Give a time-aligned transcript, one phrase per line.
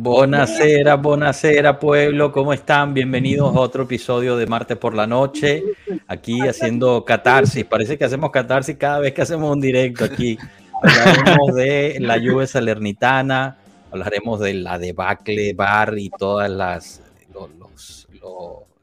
[0.00, 2.94] Buonasera, buonasera pueblo, ¿cómo están?
[2.94, 5.64] Bienvenidos a otro episodio de Martes por la Noche,
[6.06, 10.38] aquí haciendo catarsis, parece que hacemos catarsis cada vez que hacemos un directo aquí.
[10.80, 13.58] Hablaremos de la lluvia salernitana,
[13.90, 17.02] hablaremos de la debacle bar y todas las,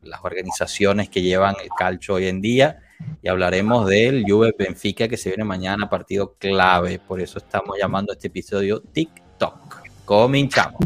[0.03, 2.81] las organizaciones que llevan el calcio hoy en día
[3.21, 8.11] y hablaremos del Juve Benfica que se viene mañana, partido clave, por eso estamos llamando
[8.11, 9.24] este episodio TikTok.
[10.05, 10.79] Cominchamos.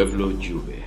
[0.00, 0.82] Pueblo Juve.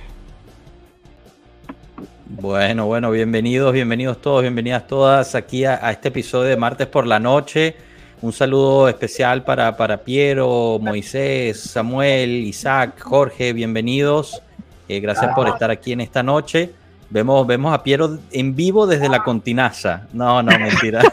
[2.26, 7.20] Bueno, bueno, bienvenidos, bienvenidos todos, bienvenidas todas aquí a, este episodio de Martes por la
[7.20, 7.76] Noche.
[8.22, 14.42] Un saludo especial para, para Piero, Moisés, Samuel, Isaac, Jorge, bienvenidos.
[14.88, 16.72] Eh, gracias por estar aquí en esta noche.
[17.08, 20.08] Vemos, vemos a Piero en vivo desde la Continaza.
[20.12, 21.02] No, no, mentira.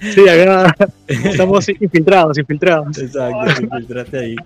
[0.00, 0.74] Sí, acá
[1.06, 2.98] estamos infiltrados, infiltrados.
[2.98, 4.36] Exacto, infiltraste ahí.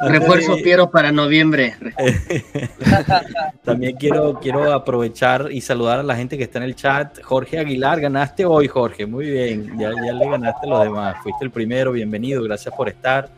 [0.00, 1.74] Refuerzo Piero para noviembre.
[3.64, 7.20] También quiero, quiero aprovechar y saludar a la gente que está en el chat.
[7.22, 9.06] Jorge Aguilar, ganaste hoy, Jorge.
[9.06, 9.78] Muy bien.
[9.78, 11.16] Ya, ya le ganaste a los demás.
[11.22, 12.42] Fuiste el primero, bienvenido.
[12.42, 13.28] Gracias por estar.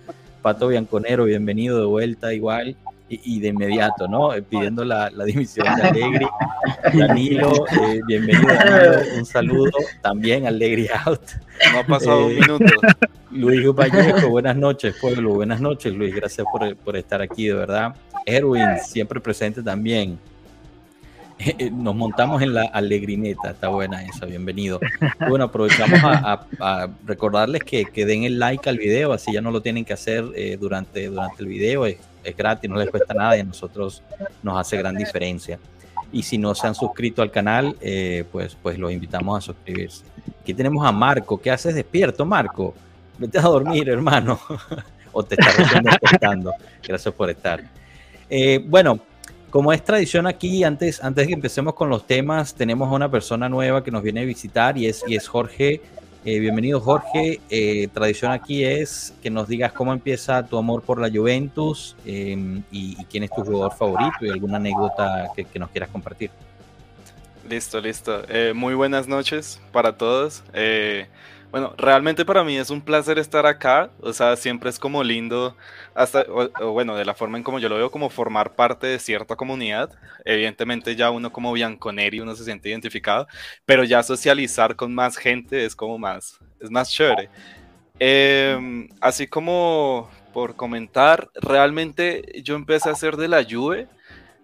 [0.42, 2.76] Pato Bianconero, bienvenido de vuelta igual.
[3.10, 4.34] Y, de inmediato, ¿no?
[4.34, 6.26] Eh, pidiendo la, la dimisión de Alegri.
[6.98, 8.52] Danilo, eh, bienvenido,
[9.16, 9.70] Un saludo
[10.02, 11.22] también a Alegri Out.
[11.72, 12.74] No ha pasado un eh, minuto.
[13.30, 15.34] Luis Vallejo, buenas noches, pueblo.
[15.34, 16.14] Buenas noches, Luis.
[16.14, 17.94] Gracias por, por estar aquí, de verdad.
[18.26, 20.18] Erwin, siempre presente también.
[21.38, 24.80] Eh, eh, nos montamos en la alegrineta, está buena esa, bienvenido.
[25.28, 29.60] Bueno, aprovechamos a, recordarles que, que, den el like al video, así ya no lo
[29.60, 31.98] tienen que hacer eh, durante, durante el video, es,
[32.36, 34.02] gratis, no les cuesta nada y a nosotros
[34.42, 35.58] nos hace gran diferencia.
[36.12, 37.76] Y si no se han suscrito al canal,
[38.30, 40.04] pues, pues los invitamos a suscribirse.
[40.42, 42.74] Aquí tenemos a Marco, ¿qué haces despierto, Marco?
[43.18, 44.38] Vete a dormir, hermano.
[45.12, 46.52] o te estás despertando.
[46.86, 47.62] Gracias por estar.
[48.30, 49.00] Eh, bueno,
[49.50, 53.10] como es tradición aquí, antes, antes de que empecemos con los temas, tenemos a una
[53.10, 55.80] persona nueva que nos viene a visitar y es, y es Jorge.
[56.24, 57.40] Eh, bienvenido Jorge.
[57.48, 62.62] Eh, tradición aquí es que nos digas cómo empieza tu amor por la Juventus em,
[62.70, 66.30] y, quién es tu jugador favorito y alguna anécdota que, que nos quieras compartir.
[67.48, 68.22] Listo, listo.
[68.54, 70.42] muy buenas noches para todos.
[71.50, 75.56] Bueno, realmente para mí es un placer estar acá, o sea, siempre es como lindo,
[75.94, 78.98] hasta, o, bueno, de la forma en como yo lo veo, como formar parte de
[78.98, 79.90] cierta comunidad.
[80.26, 83.26] Evidentemente ya uno como Bianconeri, uno se siente identificado,
[83.64, 87.30] pero ya socializar con más gente es como más, es más chévere.
[87.98, 93.88] Em, así como por comentar, realmente yo empecé a hacer de la Juve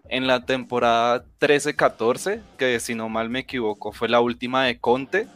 [0.08, 5.26] en la temporada 13-14, que si no mal me equivoco fue la última de Conte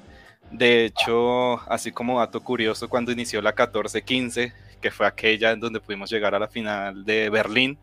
[0.50, 5.80] de hecho, así como dato curioso, cuando inició la 14-15, que fue aquella en donde
[5.80, 7.78] pudimos llegar a la final de Berlín,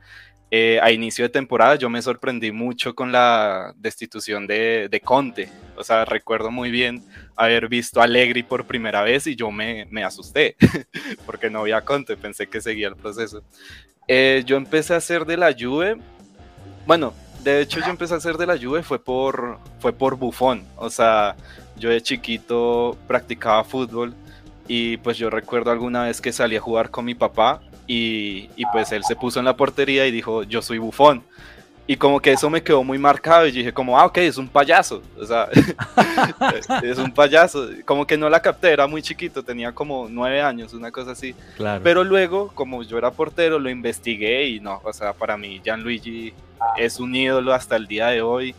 [0.52, 5.50] eh, a inicio de temporada yo me sorprendí mucho con la destitución de, de, Conte.
[5.76, 7.04] O sea, recuerdo muy bien
[7.36, 10.56] haber visto a Allegri por primera vez y yo me, me asusté
[11.26, 13.44] porque no había Conte, pensé que seguía el proceso.
[14.08, 15.98] Eh, yo empecé a hacer de la Juve,
[16.86, 20.64] bueno, de hecho yo empecé a hacer de la Juve fue por, fue por Buffon,
[20.78, 21.36] o sea,
[21.78, 24.14] yo de chiquito practicaba fútbol
[24.68, 28.92] y pues yo recuerdo alguna vez que salí a jugar con mi papá y, pues
[28.92, 31.24] él se puso en la portería y dijo, yo soy bufón.
[31.88, 34.48] Y como que eso me quedó muy marcado y dije como, ah, ok, es un
[34.48, 35.04] payaso.
[35.20, 35.50] O sea,
[36.84, 37.70] es un payaso.
[37.86, 41.36] Como que no la capté, era muy chiquito, tenía como nueve años, una cosa así.
[41.56, 41.82] Claro.
[41.84, 46.34] Pero luego, como yo era portero, lo investigué y no, o sea, para mí Gianluigi
[46.76, 48.56] es un ídolo hasta el día de hoy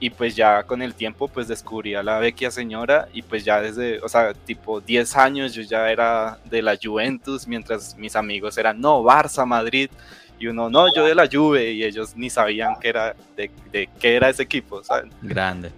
[0.00, 3.60] y pues ya con el tiempo pues descubrí a la vecchia señora y pues ya
[3.60, 8.56] desde, o sea, tipo 10 años yo ya era de la Juventus, mientras mis amigos
[8.56, 9.90] eran, no, Barça, Madrid,
[10.38, 13.90] y uno, no, yo de la Juve, y ellos ni sabían que era, de, de
[14.00, 15.10] qué era ese equipo, ¿saben?
[15.20, 15.70] Grande.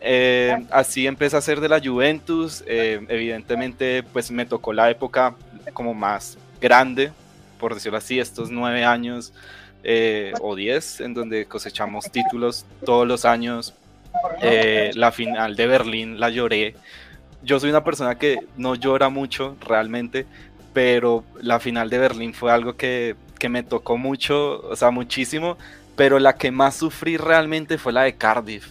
[0.00, 5.34] Eh, así empecé a ser de la Juventus, eh, evidentemente pues me tocó la época
[5.72, 7.10] como más grande,
[7.58, 9.32] por decirlo así, estos nueve años
[9.82, 13.74] eh, o 10, en donde cosechamos títulos todos los años.
[14.42, 16.74] Eh, la final de Berlín la lloré.
[17.42, 20.26] Yo soy una persona que no llora mucho realmente,
[20.72, 25.56] pero la final de Berlín fue algo que, que me tocó mucho, o sea, muchísimo,
[25.96, 28.68] pero la que más sufrí realmente fue la de Cardiff.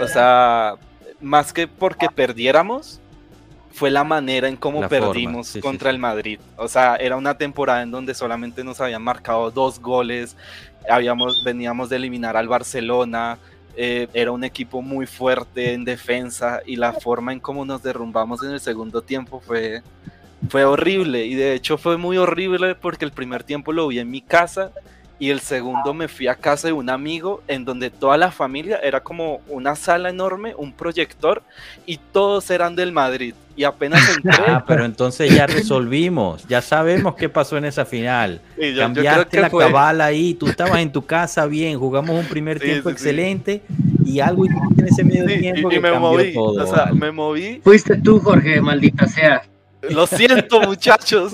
[0.00, 0.74] O sea,
[1.20, 3.00] más que porque perdiéramos,
[3.70, 5.94] fue la manera en cómo La perdimos sí, contra sí.
[5.94, 6.40] el Madrid.
[6.56, 10.36] O sea, era una temporada en donde solamente nos habían marcado dos goles,
[10.88, 13.38] habíamos, veníamos de eliminar al Barcelona,
[13.76, 18.42] eh, era un equipo muy fuerte en defensa y la forma en cómo nos derrumbamos
[18.42, 19.82] en el segundo tiempo fue,
[20.48, 21.26] fue horrible.
[21.26, 24.72] Y de hecho fue muy horrible porque el primer tiempo lo vi en mi casa
[25.20, 28.78] y el segundo me fui a casa de un amigo en donde toda la familia
[28.82, 31.42] era como una sala enorme, un proyector
[31.86, 33.34] y todos eran del Madrid.
[33.56, 38.40] Y apenas entré, Ah, pero entonces ya resolvimos, ya sabemos qué pasó en esa final.
[38.56, 41.46] y yo- yo creo Cambiaste que la fue- cabala ahí, tú estabas en tu casa
[41.46, 43.02] bien, jugamos un primer Sí, tiempo sí, sí.
[43.02, 43.62] excelente
[44.04, 46.62] y algo hiciste en ese medio Sí, y, tiempo y que me cambió moví, todo.
[46.64, 47.00] o sea, ¿vale?
[47.00, 47.60] me moví.
[47.64, 49.42] Fuiste tú, Jorge, maldita sea.
[49.90, 51.32] Lo siento, muchachos.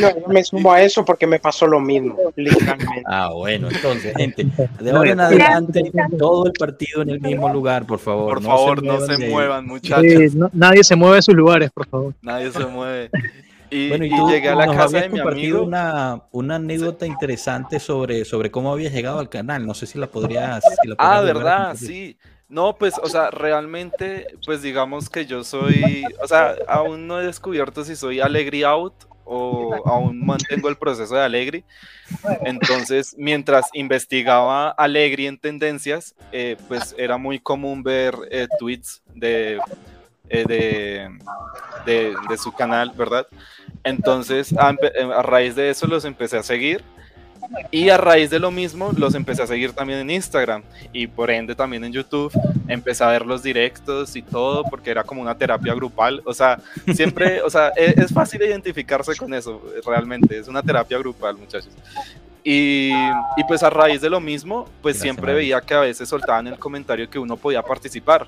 [0.00, 3.02] No, yo me sumo a eso porque me pasó lo mismo, literalmente.
[3.06, 4.46] Ah, bueno, entonces, gente,
[4.80, 8.34] de ahora en adelante, todo el partido en el mismo lugar, por favor.
[8.34, 10.04] Por favor, no se muevan, muchachos.
[10.32, 12.14] Sí, no- nadie se mueve de sus lugares, por favor.
[12.22, 13.10] Nadie se mueve.
[13.72, 15.62] Y, Bueno, y y tú llegué a la nos casa de mi amigo.
[15.62, 19.64] una, una anécdota interesante sobre, sobre cómo habías llegado al canal.
[19.64, 20.64] No sé si la podrías.
[20.82, 22.16] si la Ah, podrías volver a verdad, sí.
[22.50, 27.24] No, pues, o sea, realmente, pues digamos que yo soy, o sea, aún no he
[27.24, 28.92] descubierto si soy Allegri out
[29.24, 31.64] o aún mantengo el proceso de Allegri.
[32.44, 39.60] Entonces, mientras investigaba Allegri en tendencias, eh, pues era muy común ver eh, tweets de,
[40.28, 41.08] eh, de,
[41.86, 43.28] de, de su canal, ¿verdad?
[43.84, 44.74] Entonces, a,
[45.14, 46.82] a raíz de eso los empecé a seguir.
[47.70, 50.62] Y a raíz de lo mismo, los empecé a seguir también en Instagram
[50.92, 52.32] y por ende también en YouTube.
[52.68, 56.22] Empecé a ver los directos y todo porque era como una terapia grupal.
[56.24, 56.60] O sea,
[56.94, 60.38] siempre, o sea, e- es, fácil identificarse con eso, realmente.
[60.38, 61.72] Es una terapia grupal, muchachos.
[62.44, 62.92] Y,
[63.36, 66.46] y pues a raíz de lo mismo, pues Gracias, siempre veía que a veces soltaban
[66.46, 68.26] el comentario que uno podía participar.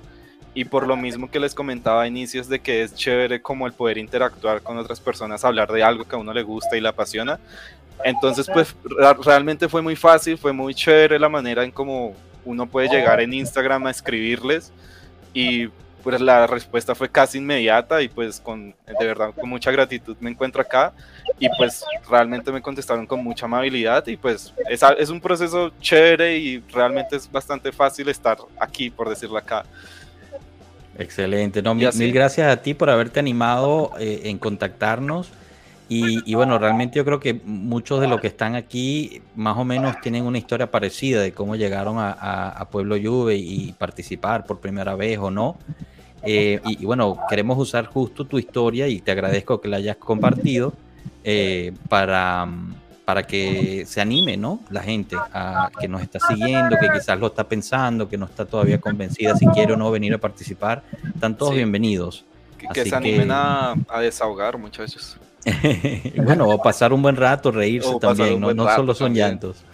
[0.54, 3.72] Y por lo mismo que les comentaba a inicios de que es chévere como el
[3.72, 6.88] poder interactuar con otras personas, hablar de algo que a uno le gusta y le
[6.88, 7.40] apasiona.
[8.04, 8.74] Entonces, pues
[9.24, 13.32] realmente fue muy fácil, fue muy chévere la manera en cómo uno puede llegar en
[13.32, 14.72] Instagram a escribirles
[15.32, 15.68] y
[16.02, 20.30] pues la respuesta fue casi inmediata y pues con de verdad con mucha gratitud me
[20.30, 20.92] encuentro acá
[21.38, 25.70] y pues realmente me contestaron con mucha amabilidad y pues es, a- es un proceso
[25.80, 29.64] chévere y realmente es bastante fácil estar aquí por decirlo acá.
[30.98, 31.62] Excelente.
[31.62, 35.28] No, mil, mil gracias a ti por haberte animado eh, en contactarnos.
[35.94, 39.64] Y, y bueno, realmente yo creo que muchos de los que están aquí más o
[39.64, 44.46] menos tienen una historia parecida de cómo llegaron a, a- a Pueblo Juve y participar
[44.46, 45.56] por primera vez o no.
[46.22, 49.96] Eh, y, y bueno, queremos usar justo tu historia y te agradezco que la hayas
[49.96, 50.72] compartido
[51.24, 52.48] eh, para,
[53.04, 54.60] para que se anime, ¿no?
[54.70, 58.46] La gente a, que nos está siguiendo, que quizás lo está pensando, que no está
[58.46, 60.82] todavía convencida si quiere o no venir a participar.
[61.14, 61.56] Están todos Sí.
[61.58, 62.24] bienvenidos.
[62.56, 65.18] Que, que se animen que- a, a desahogar, muchachos.
[66.16, 69.28] bueno, o pasar un buen rato, reírse O también, no, solo son también.
[69.28, 69.64] llantos.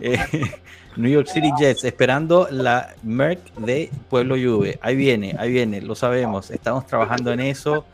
[0.00, 0.18] Eh,
[0.96, 4.78] New York City Jets, esperando la Merck de Pueblo Juve.
[4.82, 6.50] Ahí viene, ahí viene, lo sabemos.
[6.50, 7.84] Estamos trabajando en eso.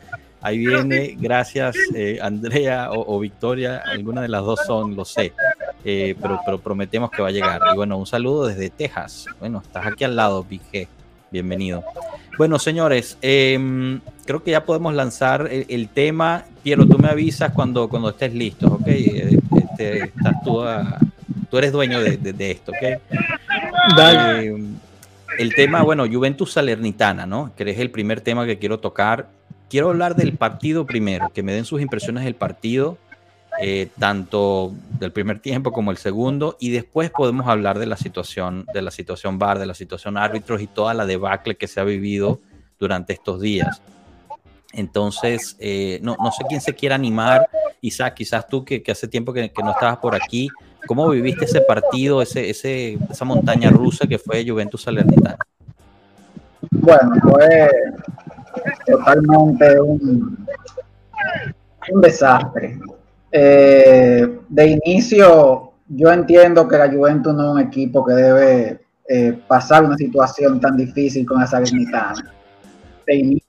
[0.41, 5.33] Ahí viene, gracias eh, Andrea o, o Victoria, alguna de las dos son, lo sé.
[5.85, 7.61] Eh, pero, pero prometemos que va a llegar.
[7.73, 9.27] Y bueno, un saludo desde Texas.
[9.41, 10.89] Bueno, estás aquí al lado, G.
[11.31, 11.85] Bienvenido.
[12.39, 16.45] Bueno, señores, em, creo que ya podemos lanzar el, el tema.
[16.67, 18.89] Piero, tú me avisas cuando, cuando estés listo, ¿ok?
[18.89, 20.99] Este, estás tú, a-
[21.49, 23.01] tú eres dueño de, de- de esto, ¿ok?
[23.97, 24.49] Dale.
[24.49, 24.65] Eh,
[25.39, 27.53] el tema, bueno, Juventus Salernitana, ¿no?
[27.57, 29.29] Que es el primer tema que quiero tocar.
[29.71, 32.99] Quiero hablar del partido primero, que me den sus impresiones del partido,
[33.63, 38.67] eh, tanto del primer tiempo como el segundo, y después podemos hablar de la situación,
[38.75, 41.85] de la situación VAR, de la situación árbitros y toda la debacle que se ha
[41.85, 42.41] vivido
[42.81, 43.81] durante estos días.
[44.77, 47.49] Entonces, eh, no, no sé quién se quiera animar.
[47.81, 50.49] Isaac, quizás tú que, hace tiempo que, no estabas por aquí,
[50.87, 55.39] ¿cómo viviste ese partido, ese, esa montaña rusa que fue Juventus Salernitana?
[56.71, 57.71] Bueno, fue
[58.87, 60.47] totalmente un,
[61.93, 62.79] un desastre.
[63.33, 69.39] Eh, de inicio, yo entiendo que la Juventus no es un equipo que debe eh,
[69.47, 72.33] pasar una situación tan difícil con la Salernitana.
[73.07, 73.46] De inicio.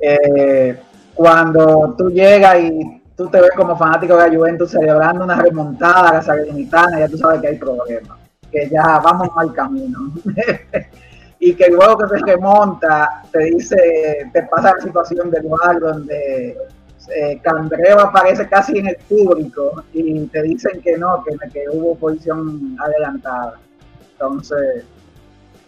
[0.00, 0.78] Eh,
[1.14, 6.10] cuando tú llegas y tú te ves como fanático de la Juventus celebrando una remontada
[6.10, 8.18] a la Salernitana, ya tú sabes que hay problemas,
[8.50, 10.12] que ya vamos mal camino.
[11.40, 16.56] y que luego que se remonta, te dice, te pasa la situación del bar donde
[17.14, 21.96] eh, Candreva aparece casi en el público y te dicen que no, que, que hubo
[21.96, 23.54] posición adelantada.
[24.12, 24.84] Entonces,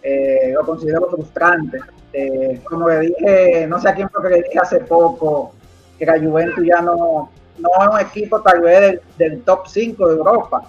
[0.02, 1.78] eh, lo considero frustrante.
[2.12, 5.52] Eh, como le dije, no sé a quién fue que le dije hace poco,
[5.98, 10.08] que la Juventus ya no, no es un equipo tal vez del, del top 5
[10.08, 10.62] de Europa.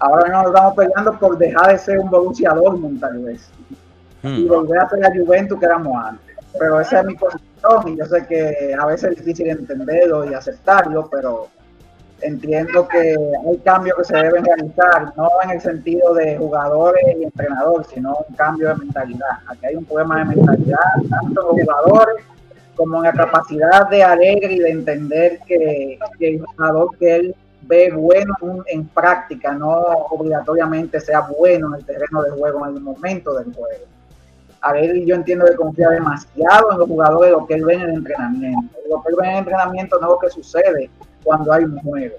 [0.00, 4.48] Ahora nos estamos peleando por dejar de ser un Borussia Dortmund tal vez y Hmm.
[4.48, 6.36] volver a ser la Juventus que éramos antes.
[6.58, 10.34] Pero esa es mi posición y yo sé que a veces es difícil entenderlo y
[10.34, 11.48] aceptarlo, pero
[12.22, 13.16] entiendo que
[13.48, 18.16] hay cambios que se deben realizar, no en el sentido de jugadores y entrenadores, sino
[18.28, 19.38] un cambio de mentalidad.
[19.46, 22.24] Aquí hay un problema de mentalidad, tanto los jugadores
[22.76, 27.90] como en la capacidad de Alegre y de entender que, el jugador que él ve
[27.92, 29.70] bueno en, en práctica, no
[30.10, 33.84] obligatoriamente sea bueno en el terreno de juego en el momento del juego.
[34.60, 37.90] Alegre yo entiendo que confía demasiado en los jugadores lo que él ve en el
[37.90, 38.76] entrenamiento.
[38.88, 40.90] Lo que él ve en el entrenamiento no es lo que sucede
[41.28, 42.16] cuando hay un juego.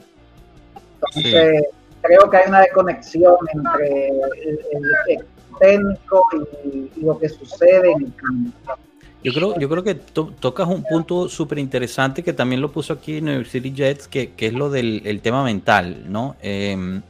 [0.95, 1.63] Entonces,
[2.01, 4.59] creo que hay una desconexión entre el, el-
[5.07, 5.25] el
[5.59, 6.23] técnico
[6.63, 8.75] y, y lo que sucede en el campo.
[9.23, 12.93] Yo creo, yo creo que to- tocas un punto súper interesante que también lo puso
[12.93, 16.35] aquí en University Jets, que, que es lo del el tema mental, ¿no?
[16.41, 17.01] Eh,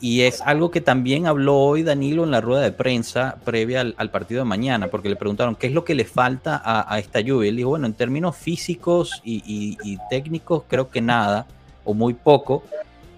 [0.00, 4.10] y, es algo que también habló hoy Danilo en la rueda de prensa previa al,
[4.10, 7.48] partido de mañana, porque le preguntaron qué es lo que le falta a, esta lluvia.
[7.48, 11.46] Él dijo, bueno, en términos físicos y, técnicos creo que nada,
[11.84, 12.64] o muy poco,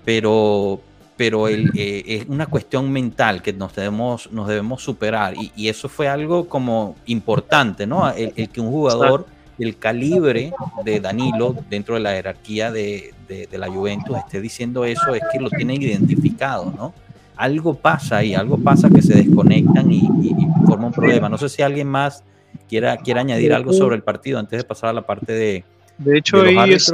[0.04, 0.80] pero,
[1.16, 5.34] pero eh, es una cuestión mental que nos debemos, nos debemos superar.
[5.36, 8.10] Y, y eso fue algo como importante, ¿no?
[8.10, 9.26] El, el que un jugador
[9.60, 10.52] del calibre
[10.84, 15.22] de Danilo dentro de la jerarquía de, de- de la Juventus esté diciendo eso es
[15.32, 16.94] que lo tienen identificado, ¿no?
[17.36, 21.28] Algo pasa ahí, algo pasa que se desconectan y, y- y forma un problema.
[21.28, 22.24] No sé si alguien más
[22.68, 25.64] quiera, quiera añadir algo sobre el partido antes de pasar a la parte de,
[25.98, 26.90] De hecho, de ahí es,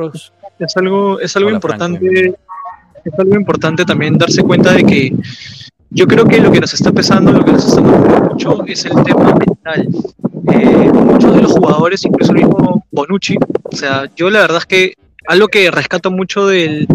[0.59, 2.35] es algo, es algo Hola, importante,
[3.05, 5.13] es algo importante también darse cuenta de que
[5.91, 8.85] yo creo que lo que nos está pesando, lo que nos está marcando mucho es
[8.85, 9.89] el tema mental.
[11.07, 14.95] Muchos de los jugadores, incluso el mismo Bonucci, o sea, yo la verdad es que
[15.27, 16.87] algo que rescato mucho del,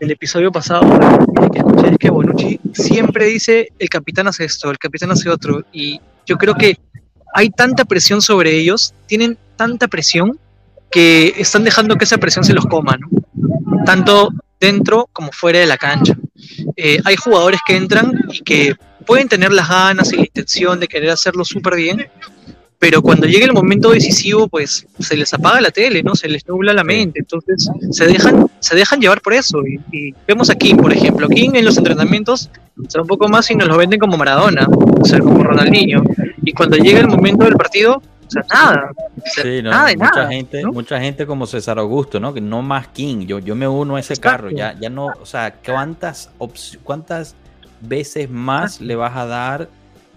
[0.00, 0.82] episodio pasado
[1.84, 6.36] es que Bonucci siempre dice el capitán hace esto, el capitán hace otro, y yo
[6.36, 6.78] creo que
[7.34, 10.38] hay tanta presión sobre ellos, tienen tanta presión
[10.90, 12.96] que están dejando que esa presión se los coma.
[13.84, 16.16] Tanto dentro como fuera de la cancha.
[16.76, 18.74] Eh, hay jugadores que entran y que
[19.06, 22.08] pueden tener las ganas y la intención de querer hacerlo súper bien,
[22.78, 26.14] pero cuando llega el momento decisivo, pues se les apaga la tele, ¿no?
[26.14, 29.60] Se les nubla la mente, entonces se dejan, se dejan llevar por eso.
[29.66, 32.50] Y, y vemos a King, por ejemplo, King en los entrenamientos
[32.86, 36.02] será un poco más y nos lo venden como Maradona, o sea, como Ronaldinho.
[36.42, 38.90] Y cuando llega el momento del partido, o sea, nada.
[39.16, 40.72] O sea, Sí, no, nada de mucha nada, gente, ¿no?
[40.72, 42.32] mucha gente como César Augusto, ¿no?
[42.32, 43.26] Que no más King.
[43.26, 44.44] Yo, yo me uno a ese Exacto.
[44.44, 44.50] carro.
[44.50, 46.30] Ya, ya no, o sea, ¿cuántas,
[46.84, 47.34] cuántas
[47.80, 49.68] veces más le vas a dar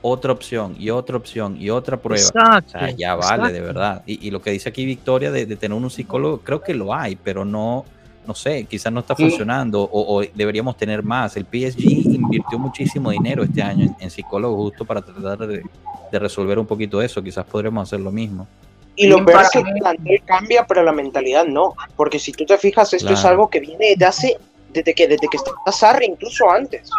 [0.02, 2.22] otra opción y otra opción y otra prueba?
[2.24, 2.78] Exacto.
[2.78, 4.04] O sea, ya vale, de verdad.
[4.06, 6.94] Y, y lo que dice aquí Victoria de, de tener un psicólogo, creo que lo
[6.94, 7.86] hay, pero no,
[8.26, 9.24] no sé, quizás no está Sí.
[9.24, 11.38] funcionando o, o deberíamos tener más.
[11.38, 11.84] El PSG
[12.16, 15.64] invirtió muchísimo dinero este año en, en psicólogos justo para tratar de,
[16.12, 17.22] de resolver un poquito eso.
[17.22, 18.48] Quizás podremos hacer lo mismo.
[18.96, 21.74] Y lo peor es que el plantel cambia, pero la mentalidad no.
[21.96, 24.38] Porque si tú te fijas, esto es algo que viene desde hace,
[24.74, 26.90] desde que, desde que está Sarri, incluso antes.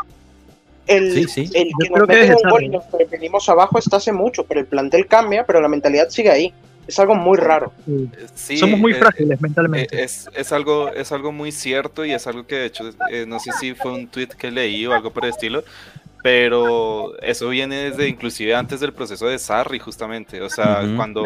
[0.87, 1.51] El, Sí, sí.
[1.55, 4.45] el que nos que meten desde un gol y nos venimos abajo está hace mucho,
[4.45, 6.55] pero el plantel cambia, pero la mentalidad sigue ahí.
[6.87, 7.73] Es algo muy raro.
[8.35, 8.57] Sí.
[8.57, 10.03] Somos muy eh, frágiles eh, mentalmente.
[10.03, 13.39] Es, es algo, es algo muy cierto y es algo que de hecho, eh, no
[13.39, 15.62] sé si fue un tweet que leí o algo por el estilo,
[16.23, 21.25] pero eso viene desde inclusive antes del proceso de Sarri justamente, o sea, cuando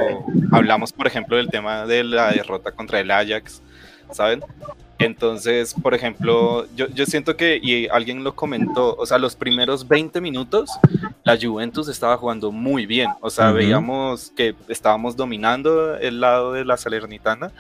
[0.53, 3.63] hablamos por ejemplo del tema de la derrota contra el Ajax,
[4.13, 4.43] ¿saben?
[4.99, 9.87] Entonces, por ejemplo, yo, yo siento que, y alguien lo comentó, o sea, los primeros
[9.87, 10.71] 20 minutos,
[11.23, 16.65] la Juventus estaba jugando muy bien, o sea, veíamos que estábamos dominando el lado de
[16.65, 17.53] la Salernitana,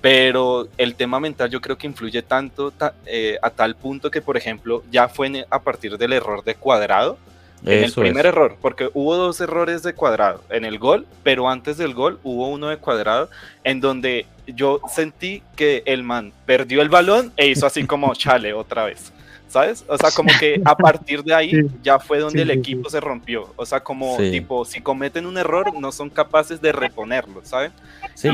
[0.00, 4.22] pero el tema mental yo creo que influye tanto ta- eh, a tal punto que,
[4.22, 7.18] por ejemplo, ya fue en- a partir del error de cuadrado,
[7.66, 8.32] en el primer es.
[8.32, 12.48] error, porque hubo dos errores de cuadrado en el gol, pero antes del gol hubo
[12.48, 13.28] uno de cuadrado
[13.64, 18.52] en donde yo sentí que el man perdió el balón e hizo así como chale
[18.52, 19.12] otra vez.
[19.56, 19.84] ¿Sabes?
[19.88, 21.60] O sea, como que a partir de ahí Sí.
[21.82, 23.48] ya fue donde Sí, el sí, equipo se rompió.
[23.56, 24.30] O sea, como Sí.
[24.30, 27.40] tipo, si cometen un error, no son capaces de reponerlo,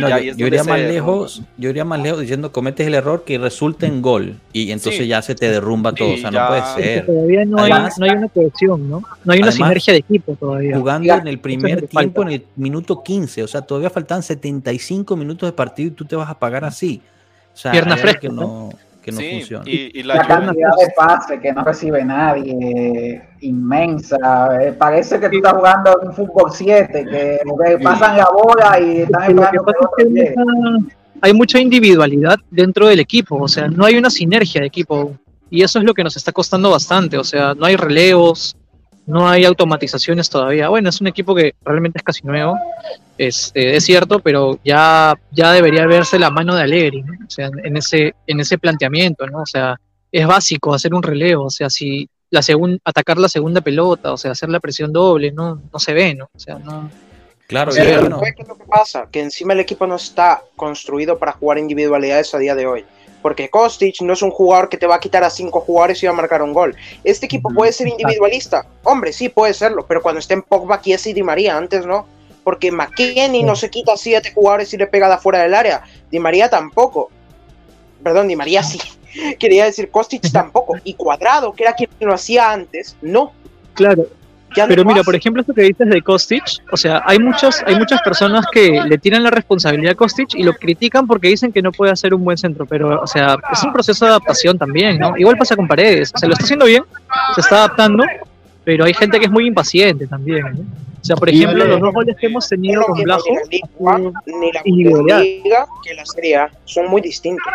[0.08, 0.92] ya yo, iría más derrumba.
[0.92, 5.00] lejos, yo iría más lejos diciendo cometes el error que resulta en gol y entonces
[5.02, 5.06] Sí.
[5.06, 7.06] ya se te derrumba todo, Sí, o sea, ya- no puede ser.
[7.06, 9.02] todavía no hay, Además- no hay una cohesión, ¿no?
[9.24, 10.76] No hay una Además, sinergia de equipo todavía.
[10.76, 15.14] Jugando Ya, en el primer tiempo, en el minuto 15, o sea, todavía faltan 75
[15.16, 17.00] minutos de partido y tú te vas a pagar así.
[17.54, 18.70] O sea, Pierna hay fresca, que no,
[19.02, 19.64] que no sí, funciona.
[19.66, 24.16] y, y la cantidad de pases que no recibe nadie, inmensa.
[24.60, 28.80] Eh, parece que tú estás jugando en un fútbol 7, que, que pasan la bola
[28.80, 29.64] y están esperando
[29.96, 30.34] que
[31.24, 35.16] hay mucha individualidad dentro del equipo, o sea, no hay una sinergia de equipo.
[35.50, 38.56] Y eso es lo que nos está costando bastante, o sea, no hay relevos,
[39.06, 40.68] no hay automatizaciones todavía.
[40.68, 42.56] Bueno, es un equipo que realmente es casi nuevo,
[43.18, 47.12] es, eh, es cierto, pero ya, ya debería verse la mano de Allegri, ¿no?
[47.26, 49.42] o sea, en ese, en ese planteamiento, ¿no?
[49.42, 49.78] O sea,
[50.10, 54.16] es básico hacer un relevo, o sea, si la segun- atacar la segunda pelota, o
[54.16, 56.30] sea, hacer la presión doble, no, no se ve, ¿no?
[56.32, 56.90] O sea, no.
[57.46, 59.08] Claro, Pero bueno, ¿sabes qué es lo que pasa?
[59.12, 62.84] Que encima el equipo no está construido para jugar individualidades a día de hoy.
[63.22, 66.06] Porque Kostic no es un jugador que te va a quitar a cinco jugadores y
[66.06, 66.76] va a marcar un gol.
[67.04, 68.66] Este equipo puede ser individualista.
[68.82, 69.86] Hombre, sí, puede serlo.
[69.86, 72.06] Pero cuando estén Pogba, Chiesa y Di María, antes no.
[72.42, 75.82] Porque McKennie no se quita a siete jugadores y le pega de afuera del área.
[76.10, 77.10] Di María tampoco.
[78.02, 78.80] Perdón, Di María sí.
[79.38, 80.74] Quería decir Kostic tampoco.
[80.82, 83.32] Y Cuadrado, que era quien lo hacía antes, no.
[83.74, 84.06] Claro,
[84.54, 88.00] Pero mira, por ejemplo, esto que dices de Kostic, o sea, hay muchas, hay muchas
[88.02, 91.72] personas que le tiran la responsabilidad a Kostic y lo critican porque dicen que no
[91.72, 95.16] puede hacer un buen centro, pero, o sea, es un proceso de adaptación también, ¿no?
[95.16, 96.84] Igual pasa con Paredes, se lo está haciendo bien,
[97.34, 98.04] se está adaptando,
[98.64, 100.60] pero hay gente que es muy impaciente también, ¿no?
[101.02, 103.68] O sea, por ejemplo, los dos goles que hemos tenido con Blajo, ni la Liga
[103.78, 104.62] One, ni la.
[104.64, 106.50] Bundesliga que la Serie A.
[106.64, 107.52] Son muy distintos.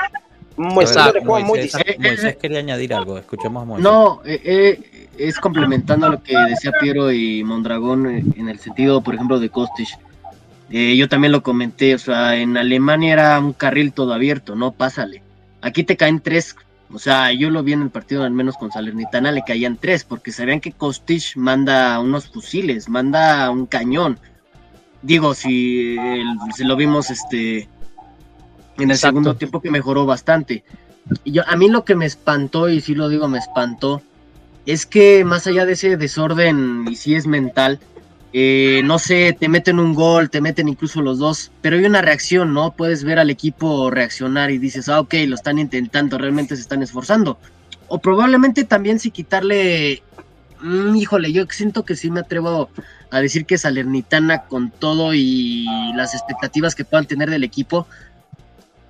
[0.58, 1.24] Muy Exacto.
[1.24, 2.06] muy Moisés, distintos.
[2.06, 3.84] Moisés quería añadir algo, escuchemos a Moisés.
[3.84, 8.60] No, eh, eh, es complementando a lo que decía Piero y Mondragón eh, en el
[8.60, 9.90] sentido, por ejemplo, de Kostic.
[10.70, 14.72] Eh, yo también lo comenté, o sea, en Alemania era un carril todo abierto, no
[14.74, 15.24] pásale.
[15.62, 16.56] Aquí te caen tres,
[16.92, 20.04] o sea, yo lo vi en el partido al menos con Salernitana, le caían tres,
[20.04, 24.20] porque sabían que Kostic manda unos fusiles, manda un cañón.
[25.02, 27.60] Digo, si el- se lo vimos este
[28.78, 29.08] en el Exacto.
[29.08, 30.64] segundo tiempo que mejoró bastante.
[31.24, 34.01] Y yo, a mí lo que me espantó, y sí lo digo, me espantó,
[34.68, 37.80] es que más allá de ese desorden, y si es mental,
[38.34, 42.01] eh, no sé, te meten un gol, te meten incluso los dos, pero hay una
[42.01, 42.72] reacción, ¿no?
[42.72, 46.84] Puedes ver al equipo reaccionar y dices, ah, ok, lo están intentando, realmente se están
[46.84, 47.40] esforzando.
[47.88, 50.03] O probablemente también si quitarle,
[50.62, 52.70] mm, híjole, yo siento que sí me atrevo
[53.10, 57.88] a decir que Salernitana con todo y las expectativas que puedan tener del equipo,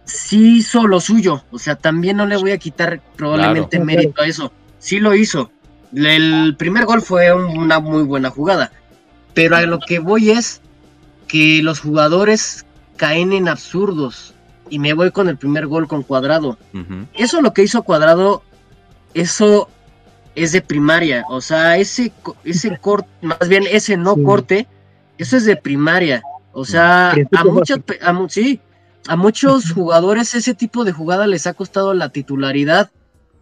[0.06, 1.44] sí hizo lo suyo.
[1.52, 3.86] O sea, también no le voy a quitar probablemente Claro.
[3.86, 4.52] mérito a eso.
[4.80, 5.52] Sí lo hizo.
[5.96, 8.72] El primer gol fue un- una muy buena jugada.
[9.34, 10.62] Pero a lo que voy es
[11.28, 14.34] que los jugadores caen en absurdos.
[14.70, 16.58] Y me voy con el primer gol con Cuadrado.
[17.14, 18.44] Eso lo que hizo Cuadrado,
[19.14, 19.70] eso
[20.36, 21.24] es de primaria.
[21.30, 22.12] O sea, ese,
[22.44, 24.24] ese corte, más bien ese no Sí.
[24.24, 24.68] corte,
[25.18, 26.22] eso es de primaria.
[26.52, 28.60] O sea, a Principios muchas, pe- a mu- sí,
[29.08, 32.90] a muchos jugadores ese tipo de jugada les ha costado la titularidad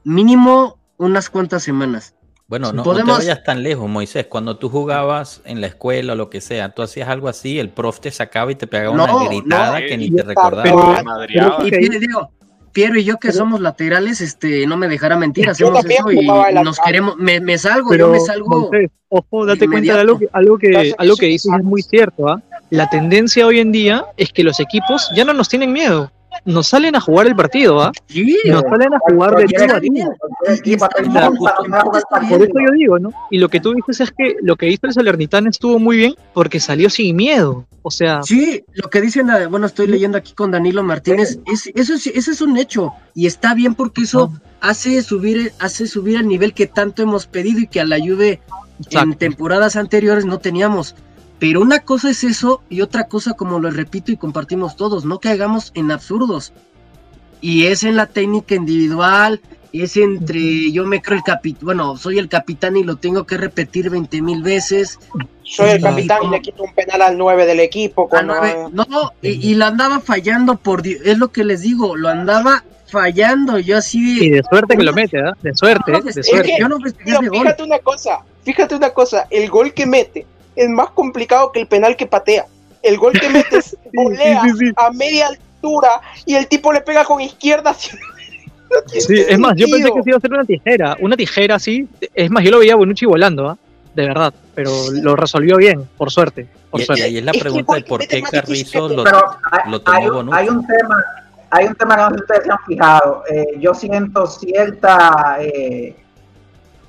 [0.04, 2.14] mínimo unas cuantas semanas.
[2.48, 4.28] Bueno, no, te vayas tan lejos, Moisés.
[4.28, 7.70] Cuando tú jugabas en la escuela o lo que sea, tú hacías algo así, el
[7.70, 10.64] prof te sacaba y te pegaba No, una gritada no, que ni te recordaba.
[10.64, 11.72] Pero- pero- Y.
[11.72, 12.30] Piero, digo,
[12.72, 16.28] Piero y yo que somos laterales, este, no me dejará mentir, hacemos eso y
[16.62, 18.70] nos queremos, me, me salgo, pero yo me salgo.
[18.70, 22.28] Moisés, ojo, date cuenta de algo que, algo que, algo que dices es muy cierto,
[22.28, 22.42] ¿ah?
[22.70, 26.12] La tendencia hoy en día es que los equipos ya no nos tienen miedo,
[26.44, 27.92] nos salen a jugar el partido, ¿ah?
[28.08, 29.46] Sí, Nos salen a jugar de
[32.10, 32.38] partido.
[32.38, 33.12] Por eso yo digo, ¿no?
[33.32, 36.16] Y lo que tú dices es que lo que hizo el Salernitana estuvo muy bien
[36.34, 37.66] porque salió sin miedo.
[37.82, 41.72] O sea, Sí, lo que dicen, ah, bueno, estoy leyendo aquí con Danilo Martínez, es,
[41.76, 46.18] eso, es, eso es un hecho y está bien porque eso hace subir, hace subir
[46.18, 48.42] el nivel que tanto hemos pedido y que a la Juve
[48.90, 50.96] en temporadas anteriores no teníamos.
[51.48, 55.20] Pero una cosa es eso y otra cosa, como lo repito y compartimos todos, no
[55.20, 56.54] caigamos en absurdos.
[57.40, 59.40] Y es en la técnica individual,
[59.72, 63.38] es entre yo me creo el capitán, bueno, soy el capitán y lo tengo que
[63.38, 64.98] repetir 20 mil veces.
[65.44, 68.06] Soy el capitán y le quito un penal al 9 del equipo.
[68.06, 71.62] Ah, Cuando, nueve- no, y, y lo andaba fallando por Dios, es lo que les
[71.62, 74.44] digo, lo andaba fallando, yo así Y de...
[74.50, 75.34] suerte que lo mete, ¿ah?
[75.44, 76.50] De suerte, No, de es suerte.
[76.56, 77.40] que- yo no festejé Tío, ese gol.
[77.42, 80.26] fíjate una cosa, fíjate una cosa, el gol que mete
[80.56, 82.46] es más complicado que el penal que patea.
[82.82, 84.74] El gol que mete es volea sí, sí.
[84.76, 85.90] a media altura
[86.26, 87.72] y el tipo le pega con izquierda.
[87.72, 87.98] hacia-
[88.98, 91.88] Sí, es más, yo pensé que se iba a hacer una tijera, una tijera así.
[92.14, 93.58] Es más, yo lo veía a Bonucci volando, ¿ah?
[93.94, 96.48] de verdad, pero lo resolvió bien, por suerte.
[96.70, 97.04] Por Y, y suerte.
[97.04, 99.04] ahí es la Es que, pregunta de ¿por qué Carrizo lo,
[99.68, 100.38] lo tomó hay un, Bonucci.
[100.38, 101.04] hay un tema,
[101.52, 103.24] hay un tema que no sé si ustedes se han fijado.
[103.32, 105.96] Eh, yo siento cierta eh,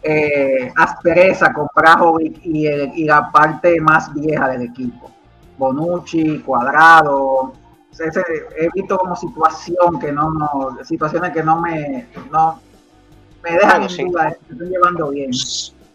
[0.08, 5.10] eh, aspereza con Brajovic y, el- y la parte más vieja del equipo.
[5.58, 7.52] Bonucci, Cuadrado.
[7.92, 8.22] Ese-
[8.58, 12.60] he visto como situación que no, no- situaciones que no me, no,
[13.42, 14.04] me dejan Bueno, en sí.
[14.04, 15.30] duda de que se están llevando bien.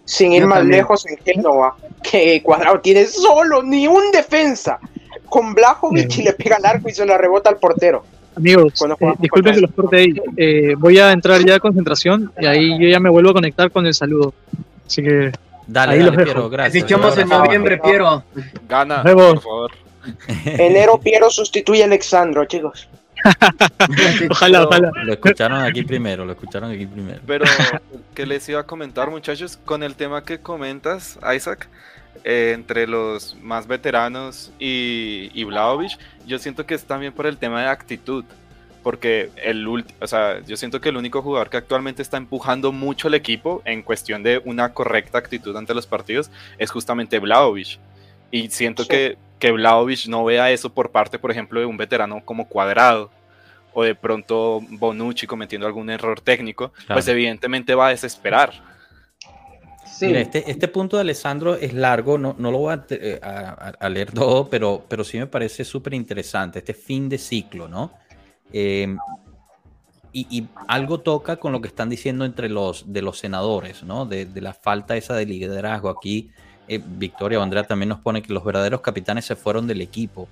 [0.06, 0.80] Sin ir Yo más también.
[0.80, 4.80] lejos en Génova, que Cuadrado tiene solo ni un defensa
[5.32, 8.04] con Blajovic y le pega al arco y se la rebota al portero.
[8.36, 10.22] Amigos, eh, disculpen que los corte ahí.
[10.36, 13.72] Eh, voy a entrar ya a concentración y ahí yo ya me vuelvo a conectar
[13.72, 14.34] con el saludo.
[14.86, 15.32] Así que
[15.68, 16.34] Dale, Ahí dale, los dejo.
[16.34, 16.84] Piero, gracias.
[16.84, 18.24] Fichamos en noviembre, Piero.
[18.68, 19.72] Gana, por favor.
[20.46, 22.90] Enero Piero sustituye a Alexandro, chicos.
[24.30, 24.92] ojalá, ojalá.
[25.04, 27.22] Lo escucharon aquí primero, lo escucharon aquí primero.
[27.26, 27.46] Pero,
[28.16, 29.58] ¿qué les iba a comentar, muchachos?
[29.64, 31.70] Con el tema que comentas, Isaac,
[32.24, 35.46] eh, entre los más veteranos y, y
[36.28, 38.24] yo siento que es también por el tema de actitud.
[38.84, 39.68] Porque el
[40.00, 43.62] o sea, yo siento que el único jugador que actualmente está empujando mucho el equipo
[43.64, 47.78] en cuestión de una correcta actitud ante los partidos es justamente Vlahovic.
[48.32, 48.90] Y siento Sí.
[48.90, 53.12] que, que Vlahovic no vea eso por parte, por ejemplo, de un veterano como Cuadrado
[53.74, 58.52] o de pronto Bonucci cometiendo algún error técnico, pues evidentemente va a desesperar.
[60.02, 63.20] Sí, Mira, este, este punto de Alessandro es largo, no, no lo voy a, eh,
[63.22, 67.68] a- a leer todo, pero, pero sí me parece súper interesante, este fin de ciclo,
[67.68, 67.92] ¿no?
[68.52, 68.96] Eh,
[70.12, 74.08] y, y algo toca con lo que están diciendo entre los de los senadores, ¿no?
[74.08, 75.90] De, de la falta esa de liderazgo.
[75.90, 76.32] Aquí
[76.68, 80.28] eh, Victoria o Andrea también nos pone que los verdaderos capitanes se fueron del equipo.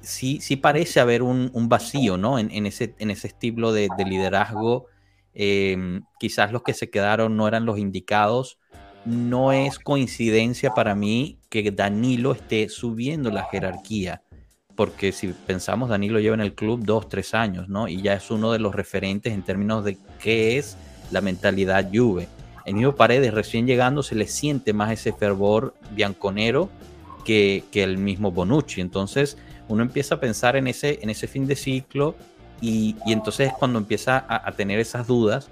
[0.00, 2.38] Sí, sí parece haber un, un vacío, ¿no?
[2.38, 4.86] En, en ese, en ese estilo de, de liderazgo.
[5.34, 8.58] Eh, quizás los que se quedaron no eran los indicados.
[9.08, 14.22] No es coincidencia para mí que Danilo esté subiendo la jerarquía
[14.78, 17.88] porque si pensamos, Danilo lleva en el club dos, tres años, ¿no?
[17.88, 20.76] Y ya es uno de los referentes en términos de qué es
[21.10, 22.28] la mentalidad Juve.
[22.64, 26.70] El mismo Paredes, recién llegando, se le siente más ese fervor bianconero
[27.24, 28.80] que, que el mismo Bonucci.
[28.80, 32.14] Entonces, uno empieza a pensar en ese, en ese fin de ciclo
[32.60, 35.50] y, y entonces es cuando empieza a, a tener esas dudas.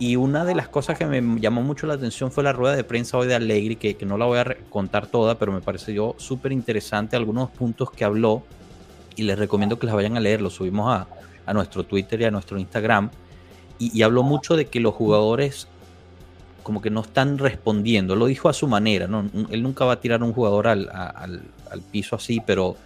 [0.00, 2.84] Y una de las cosas que me llamó mucho la atención fue la rueda de
[2.84, 6.14] prensa hoy de Allegri, que, que no la voy a contar toda, pero me pareció
[6.16, 8.42] súper interesante algunos puntos que habló
[9.14, 11.06] y les recomiendo que las vayan a leer, lo subimos a,
[11.44, 13.10] a nuestro Twitter y a nuestro Instagram.
[13.78, 15.68] Y, habló mucho de que los jugadores
[16.62, 19.24] como que no están respondiendo, lo dijo a su manera, ¿no?
[19.50, 22.76] él nunca va a tirar un jugador al, al- al piso así, pero,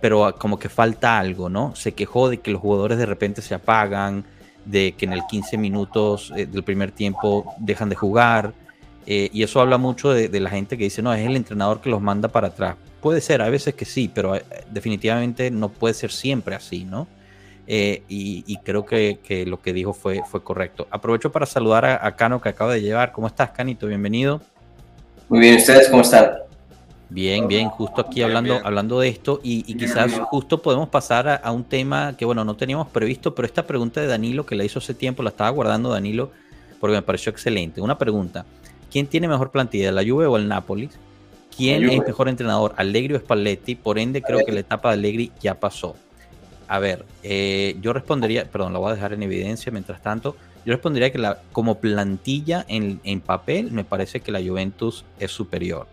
[0.00, 1.74] pero como que falta algo, ¿no?
[1.74, 4.24] Se quejó de que los jugadores de repente se apagan,
[4.68, 8.52] de que en el 15 minutos eh, del primer tiempo dejan de jugar.
[9.06, 11.88] eh, y eso habla mucho de, la gente que dice, no, es el entrenador que
[11.88, 12.76] los manda para atrás.
[13.00, 17.06] Puede ser, a veces que sí, pero eh, definitivamente no puede ser siempre así, ¿no?
[17.70, 20.86] Y, creo que, lo que dijo fue, fue correcto.
[20.90, 23.12] Aprovecho para saludar a, a Cano que acaba de llegar.
[23.12, 23.86] ¿Cómo estás, Canito?
[23.86, 24.40] Bienvenido.
[25.28, 26.47] Muy bien, ¿ustedes cómo están?
[27.10, 28.66] Bien, bien, justo aquí hablando, bien.
[28.66, 32.44] hablando de esto y, y quizás justo podemos pasar a, a un tema que, bueno,
[32.44, 35.48] no teníamos previsto, pero esta pregunta de Danilo que la hizo hace tiempo, la estaba
[35.50, 36.30] guardando Danilo
[36.80, 37.80] porque me pareció excelente.
[37.80, 38.44] Una pregunta,
[38.90, 40.90] ¿quién tiene mejor plantilla, la Juve o el Napoli?
[41.56, 43.74] ¿Quién es mejor entrenador, Allegri o Spalletti?
[43.74, 45.96] Por ende, creo que la etapa de Allegri ya pasó.
[46.68, 50.36] A ver, eh, yo respondería, perdón, la voy a dejar en evidencia mientras tanto.
[50.64, 55.32] Yo respondería que la, como plantilla en, en papel, me parece que la Juventus es
[55.32, 55.88] superior.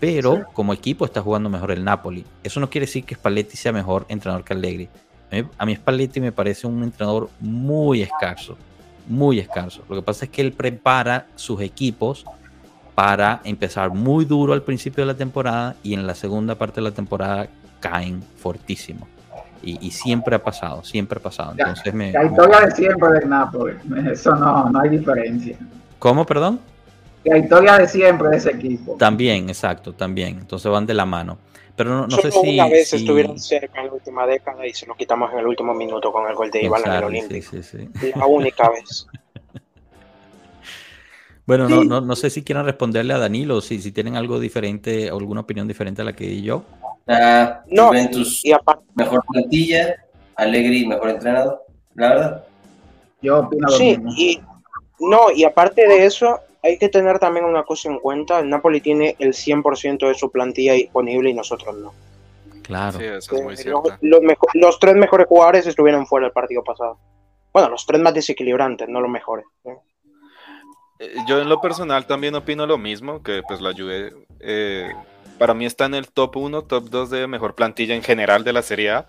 [0.00, 2.24] Pero como equipo está jugando mejor el Napoli.
[2.42, 4.88] Eso no quiere decir que Spalletti sea mejor entrenador que Allegri.
[5.30, 8.56] A mí, a mí Spalletti me parece un entrenador muy escaso.
[9.06, 9.82] Muy escaso.
[9.88, 12.24] Lo que pasa es que él prepara sus equipos
[12.94, 16.82] para empezar muy duro al principio de la temporada y en la segunda parte de
[16.82, 17.48] la temporada
[17.80, 19.06] caen fortísimo.
[19.62, 21.52] Y, y siempre ha pasado, siempre ha pasado.
[21.56, 23.74] Entonces me, la me- historia de siempre del Napoli.
[24.12, 25.56] Eso no, no hay diferencia.
[25.98, 26.60] ¿Cómo, perdón?
[27.24, 28.96] La historia de siempre de ese equipo.
[28.96, 30.38] También, exacto, también.
[30.38, 31.38] Entonces van de la mano.
[31.76, 32.54] Pero no, no sé si.
[32.58, 35.46] una vez si- estuvieron cerca en la última década y se lo quitamos en el
[35.46, 37.56] último minuto con el gol de Iván en el Sarri, sí, Olímpico.
[37.62, 38.10] sí, sí.
[38.18, 39.06] La única vez.
[41.46, 45.10] Bueno, no, no, no sé si quieran responderle a Danilo, si, si tienen algo diferente,
[45.10, 46.62] o alguna opinión diferente a la que di yo.
[47.08, 49.96] Ah, No, Juventus, Y aparte, mejor plantilla,
[50.36, 51.62] Allegri, mejor entrenador,
[51.94, 52.44] la verdad.
[53.20, 54.14] Yo opino lo sí, mismo.
[54.16, 54.40] y
[55.00, 58.38] no, y aparte de eso, hay que tener también una cosa en cuenta.
[58.40, 61.92] El Napoli tiene el 100% de su plantilla disponible y nosotros no.
[62.62, 62.98] Claro.
[62.98, 63.82] Sí, eso es muy Eh, cierto.
[63.84, 66.98] los, los mejo- los tres mejores jugadores estuvieron fuera el partido pasado.
[67.52, 69.44] Bueno, los tres más desequilibrantes, no los mejores.
[69.64, 69.74] ¿eh?
[71.00, 74.92] Eh, Yo en lo personal también opino lo mismo, que pues la Juve eh,
[75.38, 78.52] para mí está en el top 1, top 2 de mejor plantilla en general de
[78.52, 79.08] la Serie A.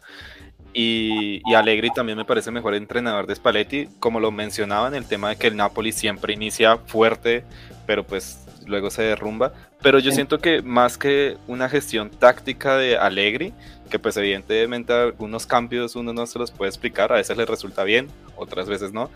[0.74, 5.06] Y, y Allegri también me parece mejor entrenador de Spalletti, como lo mencionaba en el
[5.06, 7.44] tema de que el Napoli siempre inicia fuerte,
[7.86, 9.54] pero pues luego se derrumba.
[9.82, 13.54] Pero yo siento que más que una gestión táctica de Allegri,
[13.90, 17.84] que pues evidentemente algunos cambios uno no se los puede explicar, a veces le resulta
[17.84, 19.10] bien, otras veces no.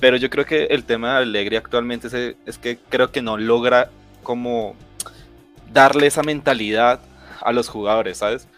[0.00, 3.36] Pero yo creo que el tema de Allegri actualmente es, es que creo que no
[3.36, 3.90] logra
[4.22, 4.76] como
[5.72, 7.00] darle esa mentalidad
[7.40, 8.48] a los jugadores, ¿sabes?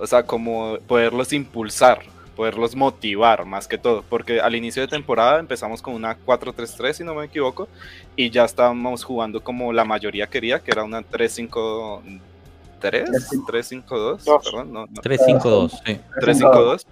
[0.00, 2.02] O sea, como poderlos impulsar,
[2.34, 7.04] poderlos motivar más que todo, porque al inicio de temporada empezamos con una 4-3-3, si
[7.04, 7.68] no me equivoco,
[8.16, 12.00] y ya estábamos jugando como la mayoría quería, que era una 3-5-3,
[12.80, 15.02] 3-5-2, perdón, no, no.
[15.02, 16.00] 3-5-2, sí.
[16.22, 16.86] 3-5-2.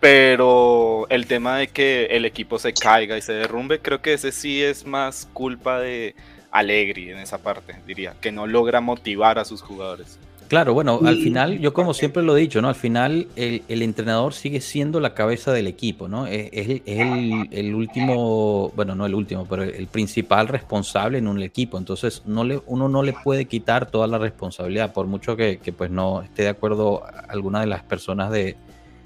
[0.00, 4.32] Pero el tema de que el equipo se caiga y se derrumbe, creo que ese
[4.32, 6.14] sí es más culpa de
[6.50, 10.18] Allegri en esa parte, diría, que no logra motivar a sus jugadores.
[10.50, 12.68] Claro, bueno, al final, yo como siempre lo he dicho, ¿no?
[12.68, 16.26] Al final el, el entrenador sigue siendo la cabeza del equipo, ¿no?
[16.26, 20.48] Es, es el- es el, el último, bueno, no el último, pero el, el principal
[20.48, 21.78] responsable en un equipo.
[21.78, 25.72] Entonces, no le, uno no le puede quitar toda la responsabilidad, por mucho que, que,
[25.72, 28.56] pues no esté de acuerdo alguna de las personas de,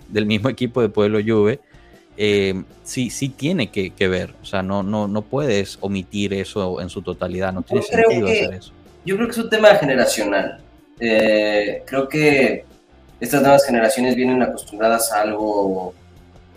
[0.08, 1.60] del mismo equipo de Pueblo Juve.
[2.16, 6.80] eh, sí, sí tiene que, que ver, o sea, no, no, no puedes omitir eso
[6.80, 8.72] en su totalidad, no tiene sentido que- hacer eso.
[9.04, 10.63] Yo creo que es un tema generacional.
[11.00, 12.64] Eh, creo que
[13.20, 15.94] estas nuevas generaciones vienen acostumbradas a algo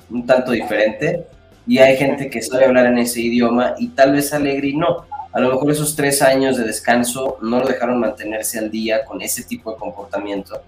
[0.09, 1.25] un tanto diferente
[1.65, 5.05] y hay gente que sabe hablar en ese idioma y tal vez Allegri no.
[5.33, 9.21] A lo mejor esos tres años de descanso no lo dejaron mantenerse al día con
[9.21, 10.61] ese tipo de comportamiento.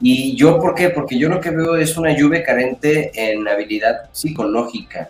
[0.00, 0.90] Y yo, ¿por qué?
[0.90, 5.08] Porque yo lo que veo es una lluvia carente en habilidad psicológica.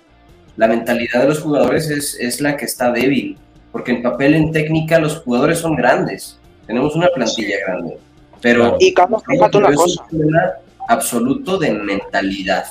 [0.56, 3.36] La mentalidad de los jugadores es, es la que está débil,
[3.72, 6.38] porque en papel, en técnica, los jugadores son grandes.
[6.66, 7.98] Tenemos una plantilla grande.
[8.40, 8.76] Pero.
[8.80, 10.02] Y Carlos, fíjate una es cosa.
[10.02, 10.42] un problema
[10.88, 12.64] absoluto de mentalidad.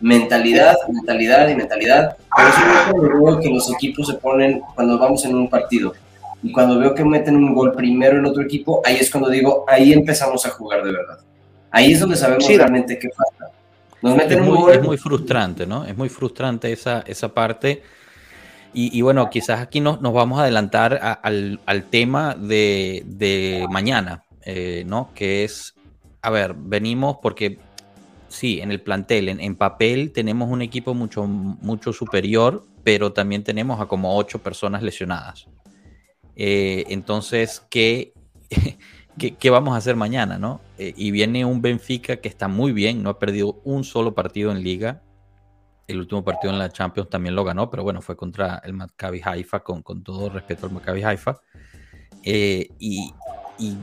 [0.00, 2.16] Mentalidad, mentalidad y mentalidad.
[2.36, 2.48] Pero
[2.90, 5.94] cuando veo que los equipos se ponen, cuando vamos en un partido,
[6.42, 9.64] y cuando veo que meten un gol primero el otro equipo, ahí es cuando digo,
[9.66, 11.18] ahí empezamos a jugar de verdad.
[11.70, 13.50] Ahí es donde sabemos Sí, realmente qué pasa.
[14.02, 14.72] Nos meten es un muy, gol.
[14.72, 15.84] es muy frustrante, ¿no?
[15.84, 17.82] Es muy frustrante esa, esa parte.
[18.78, 24.24] Y, bueno, quizás aquí nos, nos vamos a adelantar al, al tema de, de mañana,
[24.42, 25.14] eh, ¿no?
[25.14, 25.74] Que es,
[26.20, 27.58] a ver, venimos porque
[28.28, 33.44] sí, en el plantel, en, en papel tenemos un equipo mucho, mucho superior, pero también
[33.44, 35.46] tenemos a como ocho personas lesionadas.
[36.36, 38.12] Eh, entonces, ¿qué,
[39.18, 40.60] ¿qué, qué vamos a hacer mañana, no?
[40.76, 44.52] Eh, y viene un Benfica que está muy bien, no ha perdido un solo partido
[44.52, 45.02] en liga.
[45.86, 49.20] El último partido en la Champions también lo ganó, pero bueno, fue contra el Maccabi
[49.24, 51.40] Haifa, con, todo respeto al Maccabi Haifa.
[52.24, 53.12] Eh, y,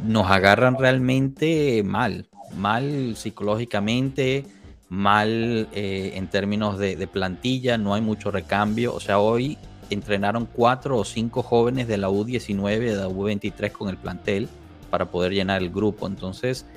[0.06, 4.46] nos agarran realmente mal, mal psicológicamente,
[4.88, 8.94] mal eh, en términos de, plantilla, no hay mucho recambio.
[8.94, 9.58] O sea, hoy
[9.90, 14.48] entrenaron cuatro o cinco jóvenes de la U19, de la U23 con el plantel
[14.92, 16.06] para poder llenar el grupo.
[16.06, 16.68] Entonces,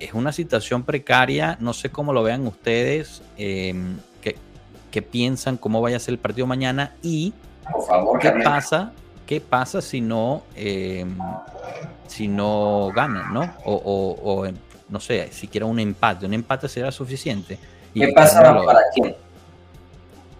[0.00, 1.56] es una situación precaria.
[1.60, 3.74] No sé cómo lo vean ustedes, eh,
[4.94, 7.32] qué, piensan, cómo vaya a ser el partido mañana y
[7.70, 8.92] Por favor, qué pasa,
[9.26, 11.04] qué pasa si no, eh,
[12.06, 13.42] si no ganan, ¿no?
[13.64, 14.54] O, o- o, eh,
[14.88, 16.26] no sé, siquiera un empate.
[16.26, 17.58] Un empate será suficiente.
[17.94, 19.16] Y ¿Qué pasa Carmelo, para quién?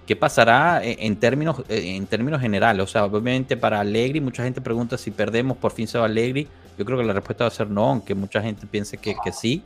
[0.07, 2.83] ¿Qué pasará en en términos, eh, en términos generales?
[2.85, 6.47] O sea, obviamente para Allegri, mucha gente pregunta si perdemos, por fin se va Allegri.
[6.77, 9.33] Yo creo que la respuesta va a ser no, aunque mucha gente piense que, que
[9.33, 9.63] sí.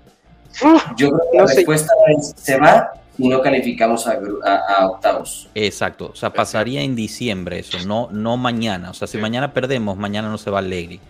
[0.97, 1.57] Yo creo que No la sé.
[1.57, 5.49] respuesta es se va si no calificamos a, gru- a- a octavos.
[5.55, 6.11] Exacto.
[6.13, 8.91] O sea, pasaría en diciembre eso, no, no mañana.
[8.91, 9.21] O sea, si Sí.
[9.23, 11.01] mañana perdemos, mañana no se va Allegri.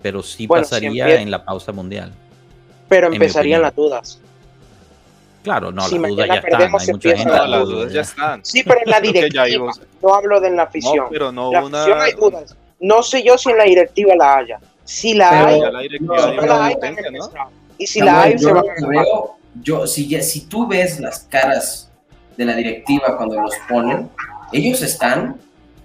[0.00, 2.12] Pero sí Bueno, si pasaría en la pausa mundial.
[2.88, 4.20] Pero empezarían las dudas.
[5.42, 6.50] Claro, no, Si las dudas mañana ya están.
[6.58, 8.44] perdemos, Hay mucha gente las duda, dudas ya están.
[8.44, 9.72] Sí, pero en la directiva.
[10.02, 10.96] No hablo de la afición.
[10.96, 11.82] No, pero no la una.
[11.82, 12.56] afición hay dudas.
[12.80, 14.60] No sé yo si en la directiva la haya.
[14.84, 16.76] Si la Pero- hay.
[17.78, 18.62] Y si la hay, se que a
[19.62, 21.90] yo, si, ya- si tú ves las caras
[22.36, 24.08] de la directiva cuando los ponen,
[24.52, 25.36] ellos están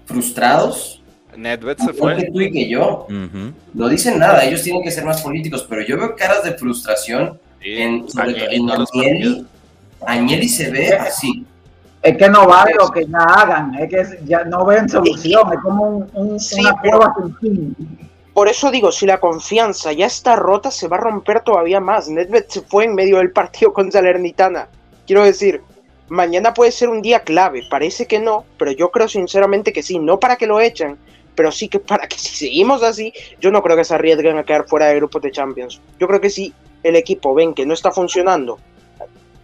[0.05, 0.99] frustrados,
[1.35, 3.07] Nedved se que tú y que yo.
[3.73, 7.39] No dicen nada, ellos tienen que ser más políticos, pero yo veo caras de frustración
[7.61, 9.47] Sí, en, sobre en Agnelli.
[10.05, 11.45] Agnelli se ve así.
[12.03, 15.59] Es que no vale lo que ya hagan, es que ya no ven solución, es
[15.61, 17.75] como un, un- Sí, una cueva sin fin.
[18.33, 22.09] Por eso digo, si la confianza ya está rota, se va a romper todavía más.
[22.09, 24.69] Nedved se fue en medio del partido con Salernitana.
[25.05, 25.61] Quiero decir,
[26.09, 27.63] mañana puede ser un día clave.
[27.69, 29.99] Parece que no, pero yo creo sinceramente que sí.
[29.99, 30.97] No para que lo echen,
[31.35, 34.43] pero sí que para que si seguimos así, yo no creo que se arriesguen a
[34.43, 35.79] quedar fuera de grupos de Champions.
[35.99, 38.59] Yo creo que si el equipo ven que no está funcionando,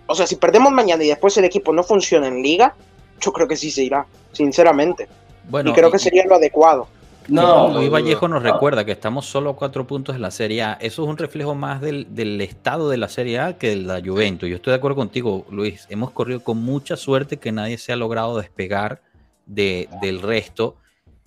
[0.08, 2.74] o sea, si perdemos mañana y después el equipo no funciona en liga,
[3.22, 5.08] yo creo que sí se irá, sinceramente.
[5.48, 6.88] Bueno, y creo que sería lo adecuado.
[7.30, 10.74] No, Luis Vallejo nos recuerda que estamos solo a cuatro puntos en la Serie A.
[10.74, 14.02] Eso es un reflejo más del, del, estado de la Serie A que de la
[14.04, 14.50] Juventus.
[14.50, 15.86] Yo estoy de acuerdo contigo, Luis.
[15.90, 19.02] Hemos corrido con mucha suerte que nadie se ha logrado despegar
[19.46, 20.78] de, del resto.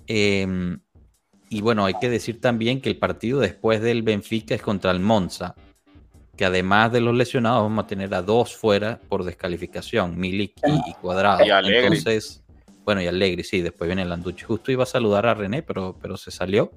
[0.06, 0.76] Eh,
[1.52, 5.00] y bueno, hay que decir también que el partido después del Benfica es contra el
[5.00, 5.54] Monza,
[6.34, 10.90] que además de los lesionados vamos a tener a dos fuera por descalificación, Milik y,
[10.90, 11.44] y Cuadrado.
[11.44, 11.50] Y.
[11.50, 12.41] Entonces,
[12.84, 14.44] bueno, y Allegri, sí, después viene Landucci.
[14.44, 16.72] Justo iba a saludar a René, pero, pero se salió.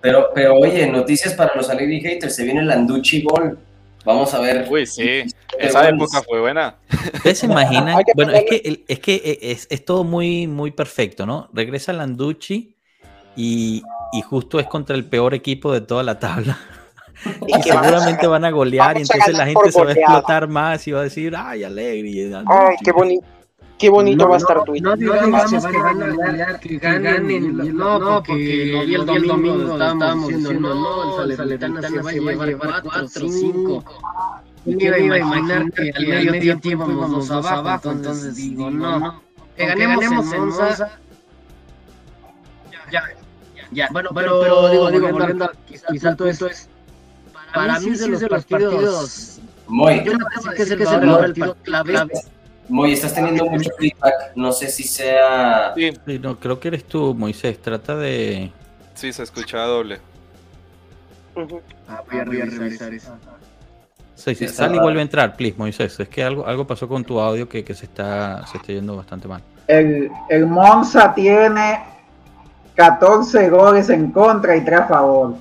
[0.00, 3.58] Pero, pero oye, noticias para los Allegri haters, se viene el Landucci Gol.
[4.04, 4.66] Vamos a ver.
[4.70, 5.24] Uy, sí,
[5.58, 6.76] esa época fue buena.
[7.14, 8.02] ¿Ustedes se imaginan?
[8.14, 11.48] bueno, es que, es, que es, es, todo muy, muy perfecto, ¿no?
[11.52, 12.76] Regresa Landucci
[13.34, 16.56] y, y justo es contra el peor equipo de toda la tabla.
[17.46, 20.86] Y, y seguramente van a golear y entonces la gente se va a explotar más
[20.86, 22.30] y va a decir, ay, Alegre.
[22.46, 23.26] Ay, qué bonito.
[23.78, 24.82] Qué bonito no, va a estar no, Twitter.
[24.82, 27.76] No digamos que, que van a ganar, que ganen.
[27.76, 32.46] No, no porque lo vi el domingo, estábamos diciendo, no, el Salernitana se va a
[32.46, 33.84] llevar 4 5.
[34.64, 39.20] Y me iba a imaginar que al medio tiempo íbamos abajo, entonces digo, no,
[39.56, 40.98] que ganemos en Monza.
[42.90, 43.02] Ya,
[43.72, 45.50] ya, bueno, pero, pero digo, digo, volviendo,
[45.90, 46.68] quizá todo esto es,
[47.52, 51.56] para mí sí es de los partidos, muy, yo no creo que es el partido
[51.62, 52.08] clave.
[52.68, 54.32] Moy, estás teniendo mucho feedback.
[54.34, 55.72] No sé si sea.
[55.74, 55.92] Sí.
[56.06, 56.18] sí.
[56.18, 57.60] no, creo que eres tú, Moisés.
[57.60, 58.50] Trata de.
[58.94, 60.00] Sí, se escucha doble.
[61.34, 61.60] Uh -huh.
[61.88, 63.16] ah, voy, a, voy a revisar eso.
[64.14, 66.00] Sí, sí, sal y vuelve a entrar, please, Moisés.
[66.00, 68.96] Es que algo, algo pasó con tu audio que, que se, está, se está yendo
[68.96, 69.42] bastante mal.
[69.66, 71.80] El, el Monza tiene
[72.74, 75.34] 14 goles en contra y 3 a favor.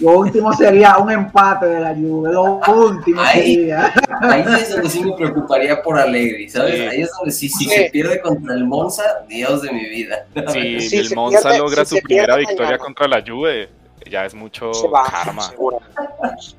[0.00, 2.32] Lo último sería un empate de la Juve.
[2.32, 3.92] Lo último ahí, sería.
[4.20, 6.74] Ahí es donde sí me preocuparía por Allegri, ¿sabes?
[6.76, 6.80] Sí.
[6.82, 7.70] Ahí es donde sí, si sí.
[7.70, 10.26] se pierde contra el Monza, Dios de mi vida.
[10.52, 12.78] Sí, si el Monza pierde, logra si su primera victoria mañana.
[12.78, 13.68] contra la Juve,
[14.08, 15.42] ya es mucho va, karma.
[15.42, 15.92] Seguramente,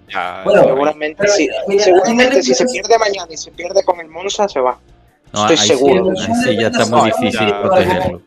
[0.10, 1.50] ya, bueno, seguramente, sí.
[1.68, 4.78] Mira, seguramente si se pierde mañana y se pierde con el Monza, se va.
[5.32, 6.16] No, Estoy seguro.
[6.16, 8.22] Sí, sí, ya está muy difícil ya, protegerlo.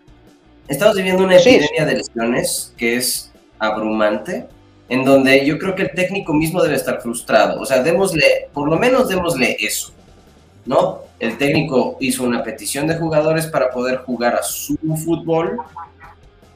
[0.69, 4.47] Estamos viviendo una epidemia de lesiones que es abrumante
[4.93, 7.59] en donde yo creo que el técnico mismo debe estar frustrado.
[7.59, 9.91] O sea, démosle, por lo menos démosle eso,
[10.67, 11.05] ¿no?
[11.19, 15.57] El técnico hizo una petición de jugadores para poder jugar a su fútbol,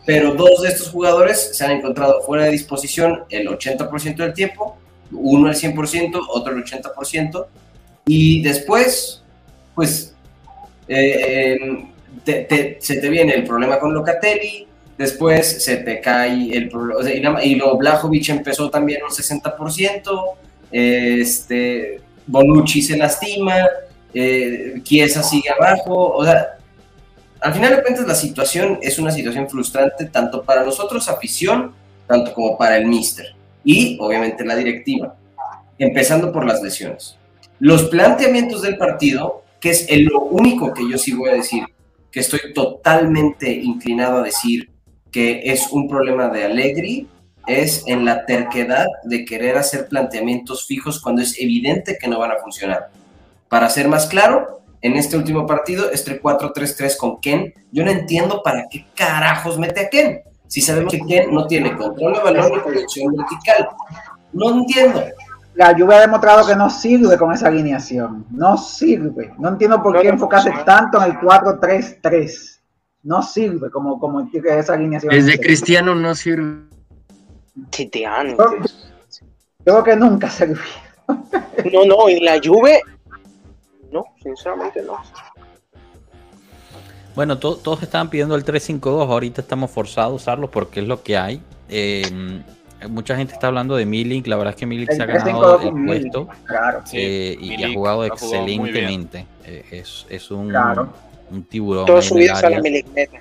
[0.04, 4.76] pero dos de estos jugadores se han encontrado fuera de disposición el 80% del tiempo,
[5.12, 7.46] uno el 100%, otro el 80%,
[8.04, 9.22] y después,
[9.74, 10.14] pues,
[10.88, 11.86] eh,
[12.22, 14.68] te, te, se te viene el problema con Locatelli,
[14.98, 20.36] Después se te cae el o sea, y lo Blajovic empezó también un 60%,
[20.72, 23.56] este, Bonucci se lastima,
[24.14, 26.56] eh, Chiesa sigue abajo, o sea,
[27.40, 31.74] al final de cuentas la situación es una situación frustrante tanto para nosotros afición,
[32.06, 35.14] tanto como para el míster y obviamente la directiva,
[35.78, 37.18] empezando por las lesiones.
[37.58, 41.64] Los planteamientos del partido, que es el, lo único que yo sí voy a decir,
[42.10, 44.70] que estoy totalmente inclinado a decir
[45.16, 47.08] que es un problema de Allegri
[47.46, 52.32] es en la terquedad de querer hacer planteamientos fijos cuando es evidente que no van
[52.32, 52.90] a funcionar.
[53.48, 58.42] Para ser más claro, en este último partido, este 4-3-3 con Ken, yo no entiendo
[58.42, 60.20] para qué carajos mete a Ken.
[60.48, 63.70] Si sabemos que Ken no tiene control de balón ni proyección vertical.
[64.34, 65.02] No entiendo.
[65.54, 68.26] La Juve ha demostrado que no sirve con esa alineación.
[68.32, 69.32] No sirve.
[69.38, 72.55] No entiendo por qué enfocarse tanto en el 4-3-3
[73.06, 75.12] no sirve como, como esa alineación.
[75.12, 76.66] Desde Cristiano no sirve.
[78.06, 78.90] Antes.
[79.64, 80.58] Creo que nunca sirvió.
[81.72, 82.82] no, no, en la Juve,
[83.92, 84.98] no, sinceramente no.
[87.14, 91.02] Bueno, to todos estaban pidiendo el 352, ahorita estamos forzados a usarlo porque es lo
[91.02, 91.40] que hay.
[91.68, 92.42] Eh,
[92.90, 95.86] mucha gente está hablando de Milik, la verdad es que Milik se ha ganado el
[95.86, 96.82] puesto claro.
[96.92, 99.26] eh, y, ha jugado ha excelentemente.
[99.44, 100.92] Eh, es, es un, claro
[101.30, 101.86] un tiburón.
[101.86, 103.18] Todo su vida sale milicmeta.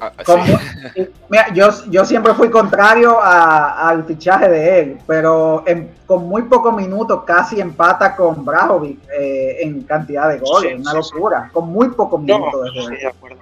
[0.00, 1.08] Ah, sí.
[1.28, 6.42] Mira, yo, yo siempre fui contrario a, al fichaje de él, pero en, con muy
[6.42, 11.50] pocos minutos casi empata con Brajovic eh, en cantidad de goles, sí, una sí, locura,
[11.52, 12.88] con muy pocos minutos no, de juego.
[12.88, 13.38] de acuerdo.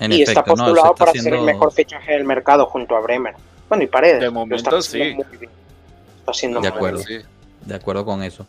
[0.00, 1.30] En y efecto, está postulado no, está para haciendo...
[1.30, 3.34] ser el mejor fichaje del mercado junto a Bremer.
[3.68, 4.20] Bueno, y Paredes.
[4.20, 5.16] De momento sí.
[6.18, 7.02] Está haciendo de acuerdo,
[7.64, 8.46] de acuerdo con eso.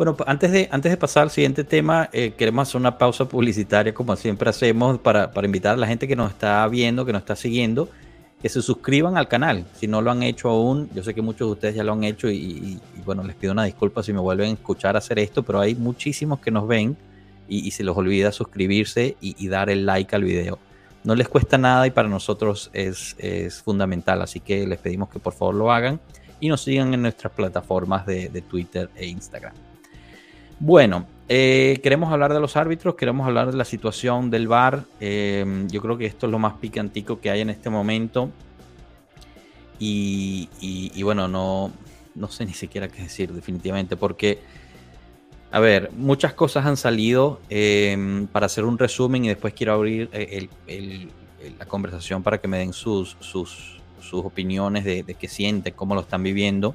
[0.00, 3.92] Bueno, antes de, antes de pasar al siguiente tema, eh, queremos hacer una pausa publicitaria,
[3.92, 7.20] como siempre hacemos, para, para invitar a la gente que nos está viendo, que nos
[7.20, 7.86] está siguiendo,
[8.40, 9.66] que se suscriban al canal.
[9.74, 12.04] Si no lo han hecho aún, yo sé que muchos de ustedes ya lo han
[12.04, 15.60] hecho y, bueno, les pido una disculpa si me vuelven a escuchar hacer esto, pero
[15.60, 16.96] hay muchísimos que nos ven
[17.46, 20.58] y, se les olvida suscribirse y, dar el like al video.
[21.04, 25.18] No les cuesta nada y para nosotros es, es fundamental, así que les pedimos que
[25.18, 26.00] por favor lo hagan
[26.40, 29.52] y nos sigan en nuestras plataformas de Twitter e Instagram.
[30.62, 34.84] Bueno, eh, queremos hablar de los árbitros, queremos hablar de la situación del VAR.
[35.00, 38.30] eh, yo creo que esto es lo más picantico que hay en este momento.
[39.78, 41.72] Y, bueno, no,
[42.14, 44.40] no sé ni siquiera qué decir definitivamente, porque,
[45.50, 50.10] a ver, muchas cosas han salido eh, para hacer un resumen y después quiero abrir
[51.58, 55.94] la conversación para que me den sus, sus, sus opiniones de, de qué sienten, cómo
[55.94, 56.74] lo están viviendo.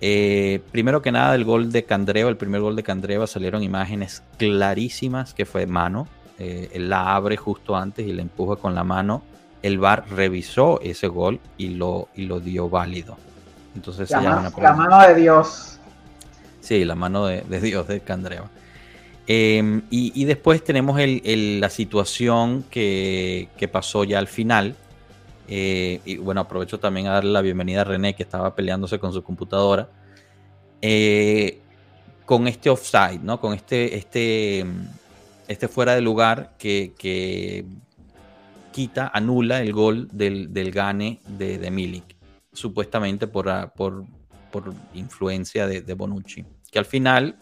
[0.00, 4.22] Eh, primero que nada, el gol de Candreva, el primer gol de Candreva, salieron imágenes
[4.36, 6.06] clarísimas que fue mano.
[6.38, 9.22] Eh, él la abre justo antes y la empuja con la mano.
[9.60, 13.16] El VAR revisó ese gol y lo, y lo dio válido.
[13.74, 15.78] Entonces La, se llama ma- una la mano de Dios.
[16.60, 18.48] Sí, la mano de, de Dios de Candreva.
[19.26, 24.76] Eh, y, y después tenemos el- el- la situación que, que pasó ya al final.
[25.48, 29.12] Eh, y bueno, aprovecho también a darle la bienvenida a René, que estaba peleándose con
[29.12, 29.88] su computadora.
[30.82, 31.60] Eh,
[32.26, 33.40] con este offside, ¿no?
[33.40, 34.66] Con este, este,
[35.48, 37.64] este fuera de lugar que,
[38.70, 42.16] quita, anula el gol del, del gane de, Milik,
[42.52, 44.04] supuestamente por, ah, por,
[44.52, 46.44] por influencia de, de Bonucci.
[46.70, 47.36] Que al final,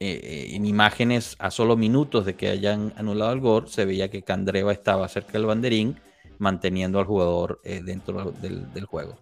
[0.00, 4.22] eh, en imágenes a solo minutos de que hayan anulado el gol, se veía que
[4.22, 5.96] Candreva estaba cerca del banderín,
[6.42, 9.16] manteniendo al jugador eh, dentro del, juego.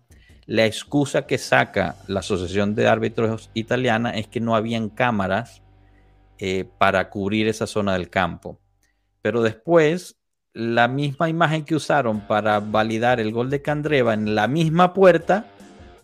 [0.46, 5.62] La excusa que saca la Asociación de Árbitros Italiana es que no habían cámaras
[6.38, 8.58] eh, para cubrir esa zona del campo.
[9.20, 10.16] Pero después,
[10.54, 15.44] la misma imagen que usaron para validar el gol de Candreva en la misma puerta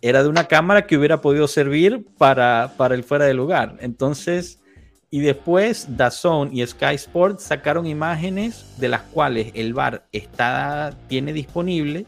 [0.03, 3.77] era de una cámara que hubiera podido servir para, para el fuera de lugar.
[3.79, 4.61] Entonces,
[5.09, 11.33] y después Dazón y Sky Sports sacaron imágenes de las cuales el VAR está, tiene
[11.33, 12.05] disponible,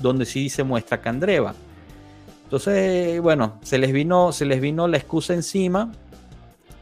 [0.00, 1.54] donde sí se muestra Candreva.
[2.44, 5.92] Entonces, bueno, se les vino, se les vino la excusa encima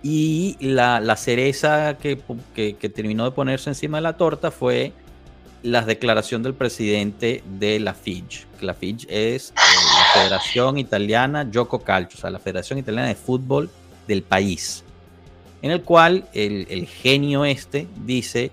[0.03, 2.21] y la, la cereza que,
[2.55, 4.93] que, que terminó de ponerse encima de la torta fue
[5.63, 8.47] la declaración del presidente de la FIG.
[8.61, 13.17] La FIG es eh, la Federación Italiana Gioco Calcio, o sea, la Federación Italiana de
[13.17, 13.69] Fútbol
[14.07, 14.85] del país,
[15.63, 18.51] en el cual el, el genio este dice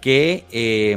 [0.00, 0.96] que, eh,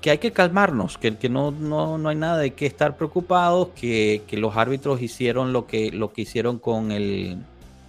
[0.00, 3.68] que hay que calmarnos, que, que no, no, no, hay nada de qué estar preocupados,
[3.74, 7.38] que, que los árbitros hicieron lo que, lo que hicieron con, el,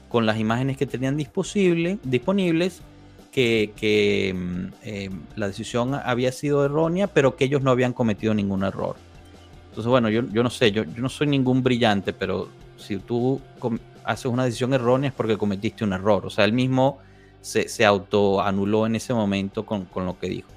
[0.07, 2.81] con las imágenes que tenían disponible, disponibles,
[3.31, 4.35] que, que
[4.83, 8.95] eh, la decisión había sido errónea, pero que ellos no habían cometido ningún error.
[9.69, 13.39] Entonces, bueno, yo, yo no sé, yo, yo no soy ningún brillante, pero si tú
[14.09, 16.25] haces una decisión errónea es porque cometiste un error.
[16.25, 16.97] O sea, él mismo
[17.41, 20.49] se, se autoanuló en ese momento con, con, lo que dijo.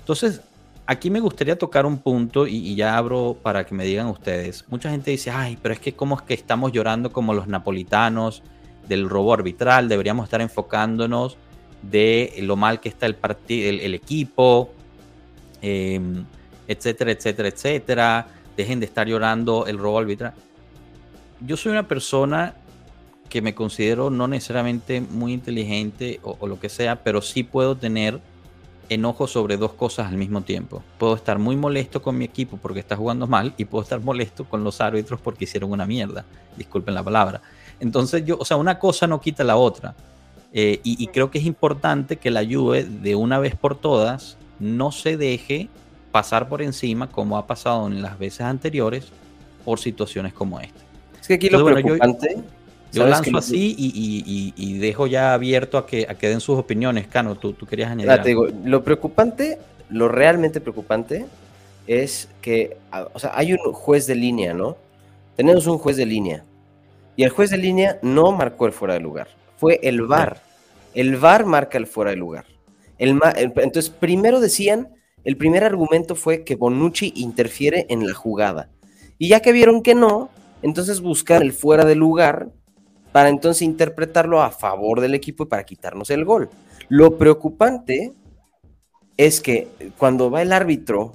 [0.00, 0.40] Entonces,
[0.84, 4.64] aquí me gustaría tocar un punto y, ya abro para que me digan ustedes.
[4.68, 8.42] Mucha gente dice, ay, pero es que cómo es que estamos llorando como los napolitanos
[8.88, 11.36] del robo arbitral, deberíamos estar enfocándonos
[11.82, 13.16] de lo mal que está el,
[13.48, 14.70] el, el equipo,
[15.62, 16.00] eh,
[16.66, 18.26] etcétera, etcétera, etcétera.
[18.56, 20.34] Dejen de estar llorando el robo arbitral.
[21.40, 22.54] Yo soy una persona
[23.32, 27.78] que me considero no necesariamente muy inteligente o, o, lo que sea, pero sí puedo
[27.78, 28.20] tener
[28.90, 30.82] enojo sobre dos cosas al mismo tiempo.
[30.98, 34.44] Puedo estar muy molesto con mi equipo porque está jugando mal y puedo estar molesto
[34.44, 36.26] con los árbitros porque hicieron una mierda.
[36.58, 37.40] Disculpen la palabra.
[37.80, 39.94] Entonces yo, o sea, una cosa no quita la otra.
[40.52, 44.36] Eh, y, y, creo que es importante que la Juve de una vez por todas
[44.60, 45.70] no se deje
[46.10, 49.06] pasar por encima como ha pasado en las veces anteriores
[49.64, 50.82] por situaciones como esta.
[51.18, 52.34] Es que aquí lo Entonces, preocupante...
[52.34, 52.61] Bueno, yo,
[52.92, 56.58] yo lanzo así y, y, y, dejo ya abierto a que, a que den sus
[56.58, 57.06] opiniones.
[57.06, 58.08] Cano, tú, tú querías añadir.
[58.08, 61.26] Ya, te digo, lo preocupante, lo realmente preocupante
[61.86, 62.76] es que,
[63.12, 64.76] o sea, hay un juez de línea, ¿no?
[65.36, 66.44] Tenemos un juez de línea.
[67.16, 69.28] Y el juez de línea no marcó el fuera de lugar
[69.62, 70.42] fue el VAR.
[70.92, 72.46] El VAR marca el fuera de lugar.
[72.98, 74.88] El, el, entonces, primero decían,
[75.22, 78.70] el primer argumento fue que Bonucci interfiere en la jugada.
[79.18, 80.30] Y ya que vieron que no,
[80.62, 82.48] entonces buscar el fuera de lugar
[83.12, 86.50] para entonces interpretarlo a favor del equipo y para quitarnos el gol.
[86.88, 88.12] Lo preocupante
[89.16, 91.12] es que cuando va el árbitro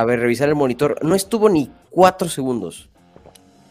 [0.00, 2.88] a ver, revisar el monitor, no estuvo ni cuatro segundos.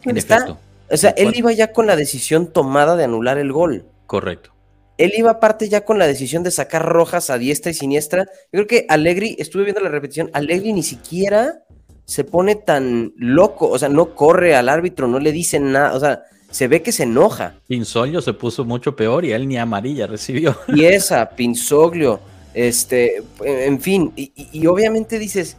[0.04, 0.58] En está efecto.
[0.88, 3.84] O sea, él iba ya con la decisión tomada de anular el gol.
[4.06, 4.50] Correcto.
[4.96, 8.26] Él iba aparte ya con la decisión de sacar rojas a diestra y siniestra.
[8.52, 11.64] Yo creo que Allegri, estuve viendo la repetición, Allegri ni siquiera
[12.04, 16.00] se pone tan loco, o sea, no corre al árbitro, no le dice nada, o
[16.00, 17.54] sea, se ve que se enoja.
[17.66, 20.56] Pinsoglio se puso mucho peor y él ni amarilla recibió.
[20.68, 22.20] Y esa, Pinsoglio,
[22.54, 25.56] este, en fin, y, y obviamente dices,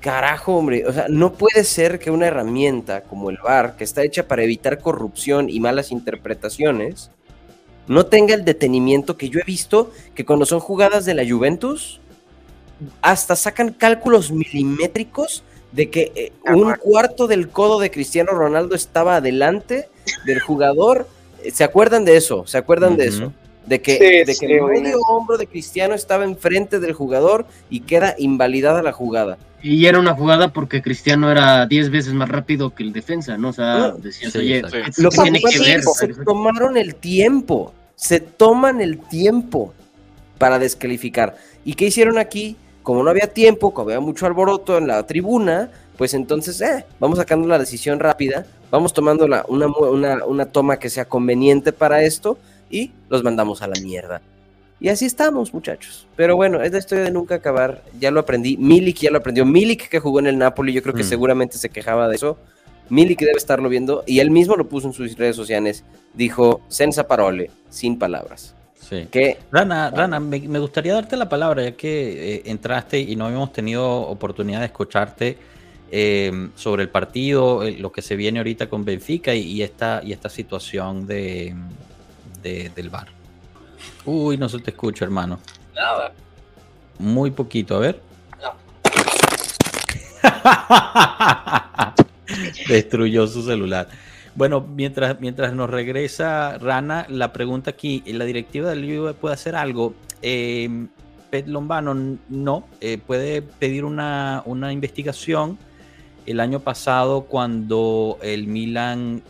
[0.00, 4.02] carajo, hombre, o sea, no puede ser que una herramienta como el VAR, que está
[4.02, 7.10] hecha para evitar corrupción y malas interpretaciones,
[7.86, 12.00] no tenga el detenimiento que yo he visto que cuando son jugadas de la Juventus,
[13.02, 15.42] hasta sacan cálculos milimétricos
[15.72, 19.88] de que eh, un cuarto del codo de Cristiano Ronaldo estaba adelante
[20.26, 21.06] del jugador.
[21.52, 22.46] ¿Se acuerdan de eso?
[22.46, 23.32] ¿Se acuerdan de eso?
[23.66, 24.80] De que, Sí, de que sí, el bueno.
[24.80, 29.36] medio hombro de Cristiano estaba enfrente del jugador y queda invalidada la jugada.
[29.62, 33.48] Y era una jugada porque Cristiano era 10 veces más rápido que el defensa, ¿no?
[33.50, 34.90] O sea, No, decías, sí, oye, exacto.
[34.96, 35.82] ¿qué Lo que tiene que ver?
[35.82, 39.74] se tomaron el tiempo, se toman el tiempo
[40.38, 41.36] para descalificar.
[41.64, 42.56] ¿Y qué hicieron aquí?
[42.88, 47.18] Como no había tiempo, como había mucho alboroto en la tribuna, pues entonces, eh, vamos
[47.18, 52.02] sacando la decisión rápida, vamos tomando la- una, una, una toma que sea conveniente para
[52.02, 52.38] esto
[52.70, 54.22] y los mandamos a la mierda.
[54.80, 56.06] Y así estamos, muchachos.
[56.16, 57.82] Pero bueno, es la historia de nunca acabar.
[58.00, 58.56] Ya lo aprendí.
[58.56, 59.44] Milik ya lo aprendió.
[59.44, 61.08] Milik que jugó en el Napoli, yo creo que Mm.
[61.08, 62.38] seguramente se quejaba de eso.
[62.88, 65.84] Milik debe estarlo viendo y él mismo lo puso en sus redes sociales.
[66.14, 68.54] Dijo, senza parole, sin palabras.
[68.88, 69.06] Sí.
[69.10, 73.26] Que Rana, Rana, me, me gustaría darte la palabra ya que eh, entraste y no
[73.26, 75.36] habíamos tenido oportunidad de escucharte
[75.90, 80.00] eh, sobre el partido, eh, lo que se viene ahorita con Benfica y, y esta,
[80.04, 81.54] y esta situación de,
[82.42, 83.08] de- del bar.
[84.06, 85.38] Uy, no se te escucha, hermano.
[85.74, 86.12] Nada.
[86.98, 88.00] Muy poquito, a ver.
[92.68, 93.88] Destruyó su celular.
[94.38, 99.56] Bueno, mientras, mientras nos regresa Rana, la pregunta aquí, ¿la directiva del Juve puede hacer
[99.56, 99.94] algo?
[100.22, 100.86] Eh,
[101.28, 105.58] Pet Lombano no, eh, puede pedir una, una investigación.
[106.24, 109.22] El año pasado, cuando el Milan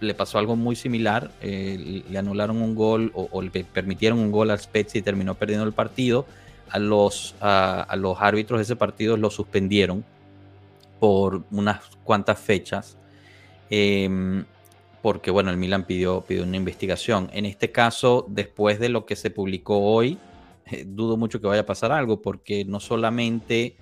[0.00, 4.32] le pasó algo muy similar, eh, le anularon un gol o, o le permitieron un
[4.32, 6.26] gol al Spezia y terminó perdiendo el partido.
[6.70, 10.04] A los, a, a los árbitros de ese partido lo suspendieron
[10.98, 12.96] por unas cuantas fechas.
[13.70, 14.44] Em,
[15.02, 17.30] porque bueno, el Milan pidió, pidió una investigación.
[17.32, 20.18] En este caso, después de lo que se publicó hoy,
[20.86, 23.76] dudo mucho que vaya a pasar algo, porque no solamente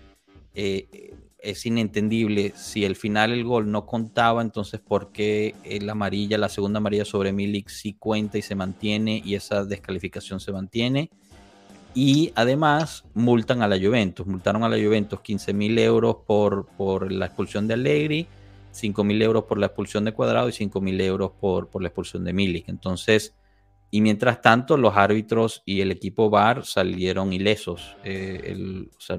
[0.54, 6.36] eh, es inentendible si al final el gol no contaba, entonces por qué la amarilla,
[6.36, 11.10] la segunda amarilla sobre Milik sí cuenta y se mantiene y esa descalificación se mantiene.
[11.94, 17.10] Y además multan a la Juventus, multaron a la Juventus 15 mil euros por, por
[17.10, 18.26] la expulsión de Allegri,
[18.78, 21.88] 5 mil euros por la expulsión de Cuadrado y 5 mil euros por, por la
[21.88, 22.68] expulsión de Milik.
[22.68, 23.34] Entonces,
[23.90, 27.96] y mientras tanto, los árbitros y el equipo VAR salieron ilesos.
[28.04, 29.18] Eh, o sea,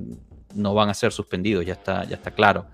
[0.54, 2.68] no van a ser suspendidos, ya está, ya está claro.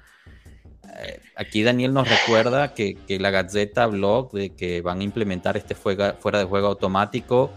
[0.98, 5.58] Eh, aquí Daniel nos recuerda que, que la Gazeta habló de que van a implementar
[5.58, 7.52] este fuera de juego automático.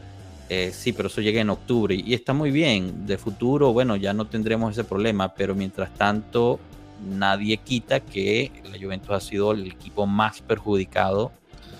[0.48, 3.06] Eh, sí, pero eso llega en octubre y está muy bien.
[3.06, 6.58] De futuro, bueno, ya no tendremos ese problema, pero mientras tanto,
[7.00, 11.32] nadie quita que la Juventus ha sido el equipo más perjudicado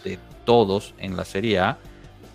[0.05, 1.79] de todos en la Serie A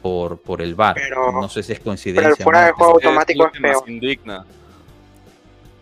[0.02, 0.96] por, por el VAR.
[0.96, 2.22] Pero- no sé si es coincidencia.
[2.24, 4.46] pero el fuera de juego Es automático es indigna.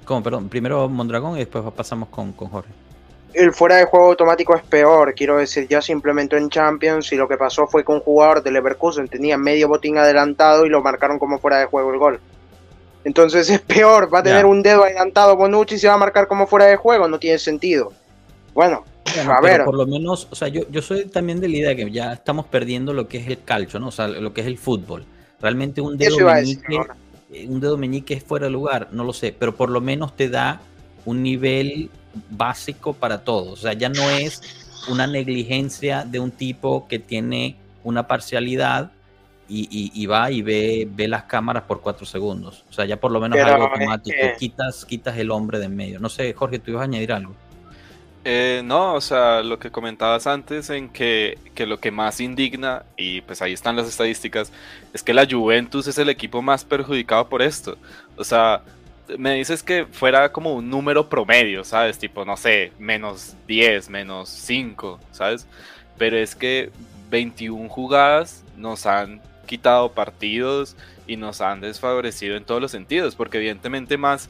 [0.05, 0.23] ¿Cómo?
[0.23, 2.69] Perdón, primero Mondragón y después pasamos con, con Jorge.
[3.33, 7.15] El fuera de juego automático es peor, quiero decir, ya se implementó en Champions y
[7.15, 10.81] lo que pasó fue que un jugador de Leverkusen tenía medio botín adelantado y lo
[10.81, 12.19] marcaron como fuera de juego el gol.
[13.03, 16.27] Entonces es peor, va a tener un dedo adelantado Bonucci y se va a marcar
[16.27, 17.93] como fuera de juego, no tiene sentido.
[18.53, 18.83] Bueno,
[19.15, 21.57] Bueno, a pero ver, por lo menos, o sea, yo, yo soy también de la
[21.57, 23.87] idea que ya estamos perdiendo lo que es el calcio, ¿no?
[23.87, 25.05] O sea, lo que es el fútbol.
[25.41, 26.81] Realmente un dedo meñique,
[27.31, 30.15] eh, un dedo meñique es fuera de lugar, no lo sé, pero por lo menos
[30.15, 30.61] te da
[31.05, 31.89] un nivel
[32.29, 33.53] básico para todos.
[33.53, 34.41] O sea, ya no es
[34.89, 38.91] una negligencia de un tipo que tiene una parcialidad
[39.51, 42.63] y, y- y va y ve, ve las cámaras por cuatro segundos.
[42.69, 44.17] O sea, ya por lo menos Pero algo es automático.
[44.19, 45.99] que- Quitas, quitas el hombre de en medio.
[45.99, 47.35] No sé, Jorge, tú ibas a añadir algo.
[48.23, 52.83] Eh, no, o sea, lo que comentabas antes en que, que lo que más indigna,
[52.95, 54.51] y pues ahí están las estadísticas,
[54.93, 57.77] es que la Juventus es el equipo más perjudicado por esto.
[58.17, 58.61] O sea,
[59.17, 61.97] me dices que fuera como un número promedio, ¿sabes?
[61.97, 65.47] Tipo, no sé, menos 10, menos 5, ¿sabes?
[65.97, 66.69] Pero es que
[67.09, 69.19] 21 jugadas nos han
[69.51, 70.77] quitado partidos
[71.07, 74.29] y nos han desfavorecido en todos los sentidos, porque evidentemente más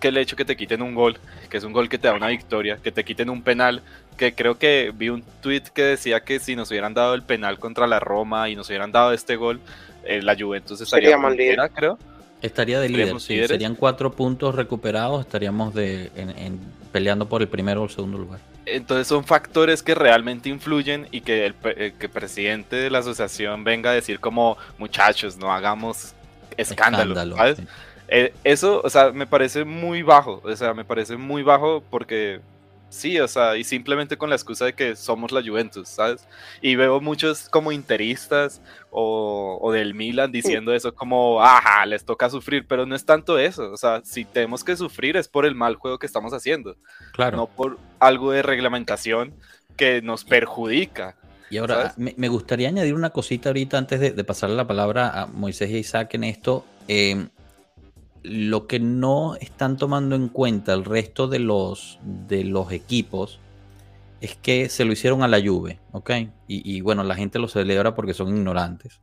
[0.00, 1.16] que el hecho que te quiten un gol,
[1.48, 3.82] que es un gol que te da una victoria, que te quiten un penal,
[4.16, 7.60] que creo que vi un tweet que decía que si nos hubieran dado el penal
[7.60, 9.60] contra la Roma y nos hubieran dado este gol,
[10.04, 11.98] eh, la Juventus estaría puntera, creo.
[12.42, 16.60] Estaría de líder, sí, serían cuatro puntos recuperados, estaríamos de, en- en-
[16.92, 18.40] peleando por el primero o el segundo lugar.
[18.64, 22.98] Entonces son factores que realmente influyen y que el, eh, que el presidente de la
[22.98, 26.12] asociación venga a decir como muchachos, no hagamos
[26.56, 27.56] escándalo, Escándalo, ¿sabes?
[27.58, 27.64] sí.
[28.10, 32.40] Eh, eso, o sea, me parece muy bajo, o sea, me parece muy bajo porque
[32.88, 36.26] sí, o sea, y simplemente con la excusa de que somos la Juventus, ¿sabes?
[36.62, 38.60] Y veo muchos como interistas
[38.90, 43.38] o, o del Milan diciendo eso como, ajá, les toca sufrir, pero no es tanto
[43.38, 46.76] eso, o sea, si tenemos que sufrir es por el mal juego que estamos haciendo,
[47.12, 47.36] Claro.
[47.36, 49.34] no por algo de reglamentación
[49.76, 51.16] que nos perjudica.
[51.50, 55.08] Y ahora me, me gustaría añadir una cosita ahorita antes de, de pasarle la palabra
[55.22, 56.66] a Moisés y Isaac en esto.
[56.88, 57.26] Eh,
[58.22, 63.40] lo que no están tomando en cuenta el resto de los, de los equipos
[64.20, 66.10] es que se lo hicieron a la Juve, ¿ok?
[66.48, 69.00] Y, y bueno, la gente lo celebra porque son ignorantes.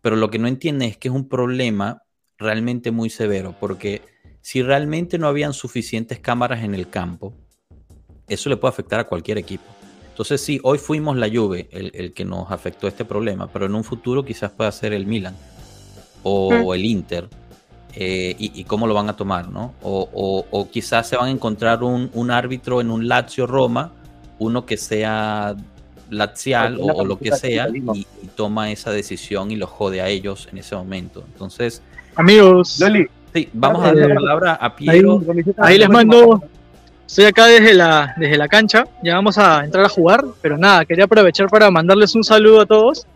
[0.00, 2.02] Pero lo que no entienden es que es un problema
[2.38, 4.02] realmente muy severo, porque
[4.40, 7.34] si realmente no habían suficientes cámaras en el campo,
[8.28, 9.64] eso le puede afectar a cualquier equipo.
[10.10, 13.74] Entonces sí, hoy fuimos la Juve el, el que nos afectó este problema, pero en
[13.74, 15.36] un futuro quizás pueda ser el Milan
[16.24, 17.28] o el Inter.
[18.00, 19.74] Eh, y, y cómo lo van a tomar, ¿no?
[19.82, 23.90] O, o- o quizás se van a encontrar un, un árbitro en un Lazio Roma,
[24.38, 25.56] uno que sea
[26.10, 30.48] lazial o, lo que sea, y, y toma esa decisión y los jode a ellos
[30.52, 31.24] en ese momento.
[31.32, 31.82] Entonces,
[32.14, 35.20] Amigos, Loli, sí, vamos a darle Eh, la palabra a Piero.
[35.58, 36.42] ahí les mando.
[37.06, 38.84] Estoy acá desde la, desde la cancha.
[39.02, 40.24] Ya vamos a entrar a jugar.
[40.42, 43.06] Pero nada, quería aprovechar para mandarles un saludo a todos.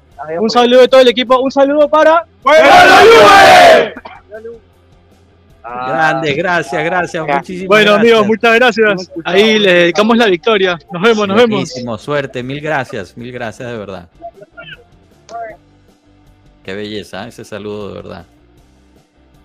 [0.40, 1.38] Un saludo de todo el equipo.
[1.40, 2.24] Un saludo para.
[5.62, 7.36] Grande, gracias, gracias, Ya.
[7.36, 8.00] muchísimas Bueno, gracias.
[8.12, 9.10] amigos, muchas gracias.
[9.24, 10.78] Ahí les dedicamos la victoria.
[10.92, 11.72] Nos vemos, nos vemos.
[12.02, 14.08] Suerte, mil gracias, mil gracias de verdad.
[16.64, 17.28] Qué belleza, ¿eh?
[17.28, 18.26] ese saludo de verdad.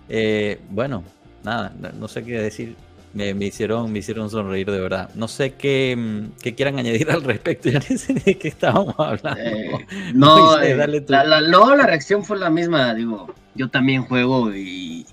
[0.08, 1.02] Eh, bueno,
[1.44, 2.74] nada, no- no sé qué decir.
[3.14, 5.08] Me, me hicieron, me hicieron sonreír de verdad.
[5.14, 7.68] No sé qué, mm, qué quieran añadir al respecto.
[7.72, 9.40] Ya ni sé de qué estábamos hablando.
[9.40, 14.04] Eh, no, eh, dale la, la- no, la reacción fue la misma, digo, yo también
[14.04, 15.06] juego y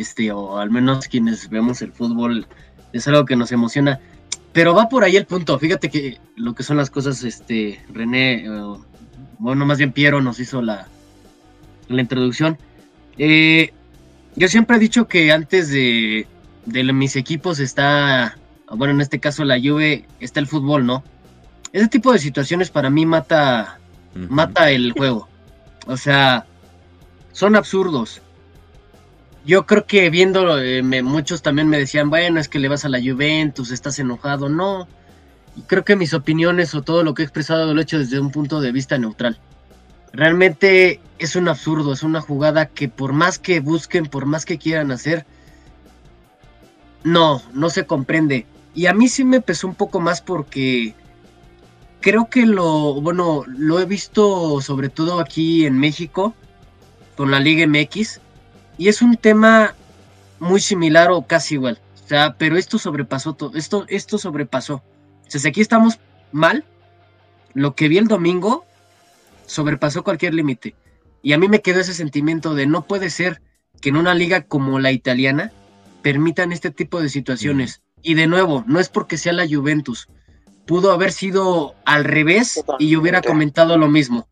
[0.00, 2.46] este, o al menos quienes vemos el fútbol,
[2.92, 4.00] es algo que nos emociona.
[4.52, 8.46] Pero va por ahí el punto, fíjate que lo que son las cosas, este, René,
[9.38, 10.88] bueno, más bien Piero nos hizo la,
[11.88, 12.58] la introducción.
[13.18, 13.72] Eh,
[14.36, 16.26] yo siempre he dicho que antes de,
[16.66, 18.36] de mis equipos está,
[18.70, 21.02] bueno, en este caso la Juve, está el fútbol, ¿no?
[21.72, 23.78] Ese tipo de situaciones para mí mata,
[24.14, 25.28] mata el juego.
[25.86, 26.44] O sea,
[27.32, 28.20] son absurdos.
[29.44, 32.88] Yo creo que viendo, eh, muchos también me decían, bueno, es que le vas a
[32.88, 34.48] la Juventus, estás enojado.
[34.48, 34.86] No,
[35.66, 38.30] creo que mis opiniones o todo lo que he expresado lo he hecho desde un
[38.30, 39.38] punto de vista neutral.
[40.12, 44.58] Realmente es un absurdo, es una jugada que por más que busquen, por más que
[44.58, 45.26] quieran hacer,
[47.02, 48.46] no, no se comprende.
[48.74, 50.94] Y a mí sí me pesó un poco más porque
[52.00, 56.34] creo que lo, bueno, lo he visto sobre todo aquí en México
[57.16, 58.20] con la Liga MX
[58.78, 59.74] y es un tema
[60.38, 61.80] muy similar o casi igual.
[62.04, 64.76] O sea, pero esto sobrepasó todo, esto, esto sobrepasó.
[64.76, 65.98] O sea, si aquí estamos
[66.32, 66.64] mal,
[67.54, 68.64] lo que vi el domingo
[69.46, 70.74] sobrepasó cualquier límite.
[71.22, 73.40] Y a mí me quedó ese sentimiento de no puede ser
[73.80, 75.52] que en una liga como la italiana
[76.02, 77.82] permitan este tipo de situaciones.
[78.02, 80.08] Y de nuevo, no es porque sea la Juventus.
[80.66, 84.28] Pudo haber sido al revés y yo hubiera comentado lo mismo.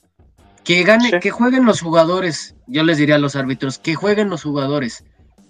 [0.64, 1.20] Que gane, Sí.
[1.20, 2.54] que jueguen los jugadores.
[2.66, 5.04] Yo les diría a los árbitros, que jueguen los jugadores.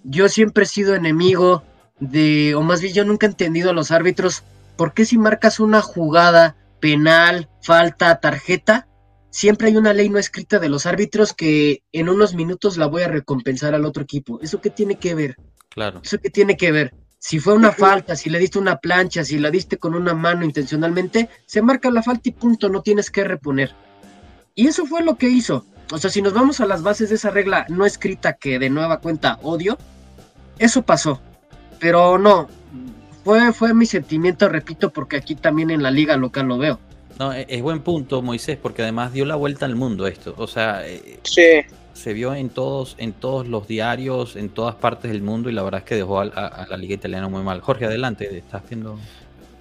[0.05, 1.63] Yo siempre he sido enemigo
[1.99, 4.43] de, o más bien yo nunca he entendido a los árbitros,
[4.77, 8.89] ¿por qué si marcas una jugada penal, falta, tarjeta,
[9.31, 13.03] siempre hay una ley no escrita de los árbitros que en unos minutos la voy
[13.03, 14.41] a recompensar al otro equipo?
[14.41, 15.37] ¿Eso qué tiene que ver?
[15.69, 16.01] Claro.
[16.03, 16.95] ¿Eso qué tiene que ver?
[17.19, 20.43] Si fue una falta, si le diste una plancha, si la diste con una mano
[20.47, 23.75] intencionalmente, se marca la falta y punto, no tienes que reponer.
[24.55, 25.65] Y eso fue lo que hizo.
[25.93, 28.71] O sea, si nos vamos a las bases de esa regla no escrita que de
[28.71, 29.77] nueva cuenta odio,
[30.59, 31.21] eso pasó.
[31.79, 32.49] Pero no,
[33.25, 36.79] fue, fue mi sentimiento, repito, porque aquí también en la liga local lo veo.
[37.19, 40.35] No, e- es buen punto, Moisés, porque además dio la vuelta al mundo esto.
[40.37, 41.43] O sea, eh, Sí,
[41.93, 45.63] se vio en todos, en todos los diarios, en todas partes del mundo, y la
[45.63, 47.61] verdad es que dejó a la liga italiana muy mal.
[47.61, 48.99] Jorge, adelante, estás viendo.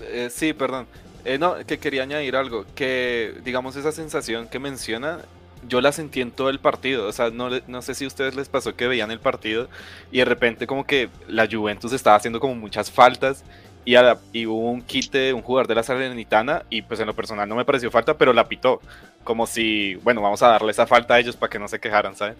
[0.02, 0.86] Eh, sí, perdón.
[1.26, 5.20] Eh, no, que quería añadir algo, que digamos esa sensación que menciona,
[5.68, 7.08] yo la sentí en todo el partido.
[7.08, 9.68] O sea, no, no sé si a ustedes les pasó que veían el partido
[10.12, 13.44] y de repente como que la Juventus estaba haciendo como muchas faltas
[13.86, 17.08] y, a y hubo un quite de un jugador de la Salernitana y pues en
[17.08, 18.82] lo personal no me pareció falta, pero la pitó.
[19.24, 22.16] Como si, bueno, vamos a darle esa falta a ellos para que no se quejaran,
[22.16, 22.36] ¿saben?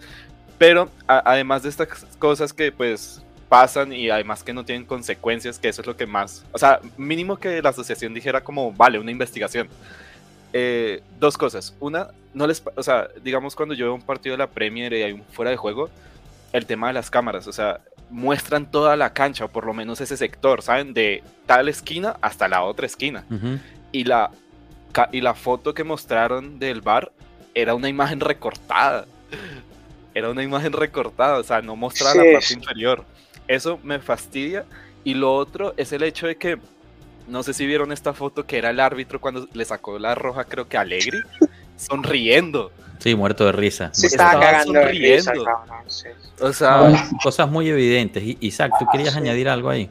[0.58, 5.68] Pero además de estas cosas que pues pasan y además que no tienen consecuencias, que
[5.68, 9.10] eso es lo que más, o sea, mínimo que la asociación dijera como, vale, una
[9.10, 9.68] investigación.
[10.52, 11.74] Eh, dos cosas.
[11.80, 15.02] Una, no les, o sea, digamos cuando yo veo un partido de la Premier y
[15.02, 15.90] hay un fuera de juego,
[16.52, 20.00] el tema de las cámaras, o sea, muestran toda la cancha, o por lo menos
[20.00, 20.94] ese sector, ¿saben?
[20.94, 23.24] De tal esquina hasta la otra esquina.
[23.30, 23.58] Ujú.
[23.90, 24.30] Y la,
[25.10, 27.10] y la foto que mostraron del bar
[27.52, 29.06] era una imagen recortada.
[30.12, 33.04] Era una imagen recortada, o sea, no mostraba Sí, la parte inferior.
[33.50, 34.64] Eso me fastidia.
[35.02, 36.58] Y lo otro es el hecho de que,
[37.26, 40.44] no sé si vieron esta foto que era el árbitro cuando le sacó la roja,
[40.44, 41.18] creo que a Allegri,
[41.76, 42.70] sonriendo.
[42.98, 43.88] Sí, muerto de risa.
[43.92, 45.44] Se estaba Estaba cagando de risa, sonriendo.
[45.66, 46.08] cabrón, sí.
[46.40, 48.22] O sea, Bueno, Cosas muy evidentes.
[48.40, 49.18] Isaac, ¿tú querías Sí.
[49.18, 49.90] añadir algo ahí?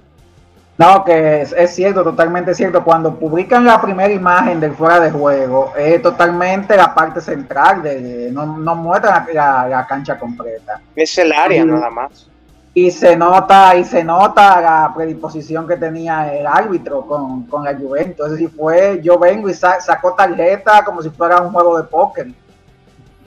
[0.77, 2.83] No, que es, es cierto, totalmente cierto.
[2.85, 7.99] Cuando publican la primera imagen del fuera de juego, es totalmente la parte central, de,
[8.01, 10.79] de- no, no muestra la, la- la cancha completa.
[10.95, 12.27] Es el área nada más.
[12.73, 17.75] Y se nota, y se nota la predisposición que tenía el árbitro con, con la
[17.75, 18.25] Juventus.
[18.27, 21.83] Es decir, fue, yo vengo y sa- sacó tarjeta como si fuera un juego de
[21.87, 22.27] póker.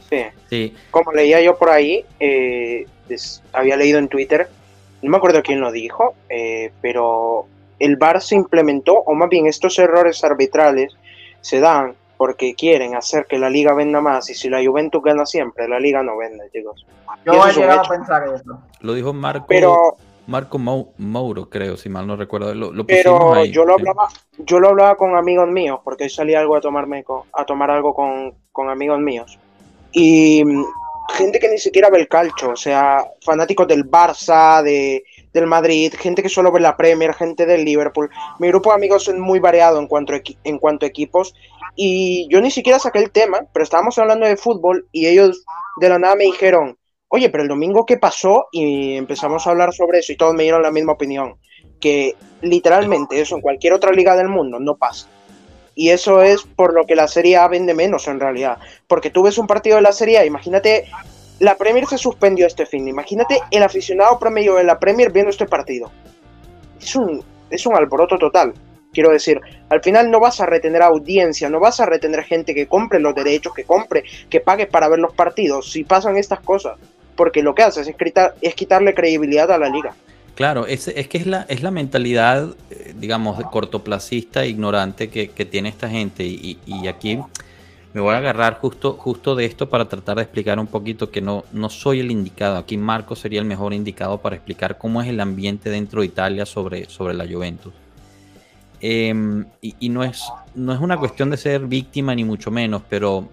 [0.08, 0.22] Sí.
[0.48, 2.86] Sí, Como leía yo por ahí, eh,
[3.52, 4.48] había leído en Twitter,
[5.00, 7.46] no me acuerdo quién lo dijo, eh, pero
[7.78, 10.92] el VAR se implementó, o más bien estos errores arbitrales
[11.40, 15.26] se dan porque quieren hacer que la liga venda más y si la Juventus gana
[15.26, 16.86] siempre, la liga no vende, chicos.
[17.26, 18.60] Yo es un llegado a pensar eso.
[18.78, 19.96] lo dijo Marco, Pero,
[20.28, 22.54] Marco Mau- Mauro, creo, si mal no recuerdo.
[22.54, 23.80] Lo, lo pusimos pero ahí, yo lo sí.
[23.80, 24.08] hablaba,
[24.38, 27.72] yo lo hablaba con amigos míos, porque hoy salí algo a tomarme con- a tomar
[27.72, 29.36] algo con, con amigos míos.
[29.90, 30.64] Y mm,
[31.16, 35.02] gente que ni siquiera ve el calcho, o sea, fanáticos del Barça, de,
[35.32, 38.10] del Madrid, gente que solo ve la Premier, gente del Liverpool.
[38.38, 40.12] Mi grupo de amigos es muy variado en cuanto
[40.44, 41.34] en cuanto a equipos.
[41.74, 45.44] Y yo ni siquiera saqué el tema, pero estábamos hablando de fútbol y ellos
[45.80, 46.76] de la nada me dijeron,
[47.08, 50.42] oye, pero el domingo qué pasó y empezamos a hablar sobre eso y todos me
[50.44, 51.36] dieron la misma opinión,
[51.80, 55.08] que literalmente eso en cualquier otra liga del mundo no pasa.
[55.74, 59.22] Y eso es por lo que la Serie A vende menos en realidad, porque tú
[59.22, 60.86] ves un partido de la Serie A, imagínate,
[61.40, 65.46] la Premier se suspendió este fin, imagínate el aficionado promedio de la Premier viendo este
[65.46, 65.90] partido.
[66.80, 68.52] Es un, es un alboroto total.
[68.92, 72.66] Quiero decir, al final no vas a retener audiencia, no vas a retener gente que
[72.66, 76.78] compre los derechos, que compre, que pague para ver los partidos, si pasan estas cosas.
[77.16, 79.94] Porque lo que haces es, quitar- es quitarle credibilidad a la liga.
[80.34, 85.44] Claro, es, es que es la, es la mentalidad, eh, digamos, cortoplacista, ignorante que, que
[85.44, 86.24] tiene esta gente.
[86.24, 87.18] Y, y aquí
[87.92, 91.20] me voy a agarrar justo, justo de esto para tratar de explicar un poquito que
[91.20, 92.56] no, no soy el indicado.
[92.56, 96.46] Aquí Marco sería el mejor indicado para explicar cómo es el ambiente dentro de Italia
[96.46, 97.72] sobre, sobre la Juventus.
[98.80, 100.24] Em, y no, es,
[100.54, 103.28] no es una cuestión de ser víctima ni mucho menos, pero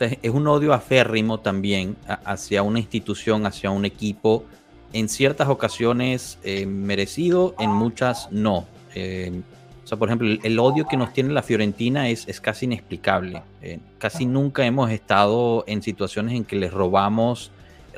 [0.00, 4.44] es un odio aférrimo también hacia una institución, hacia un equipo
[4.92, 8.58] en ciertas ocasiones eh, merecido, en muchas no.
[8.58, 9.51] O
[9.92, 13.42] sea, por ejemplo, el, el odio que nos tiene la Fiorentina es, es casi inexplicable.
[13.60, 17.50] Eh, casi nunca hemos estado en situaciones en que les robamos,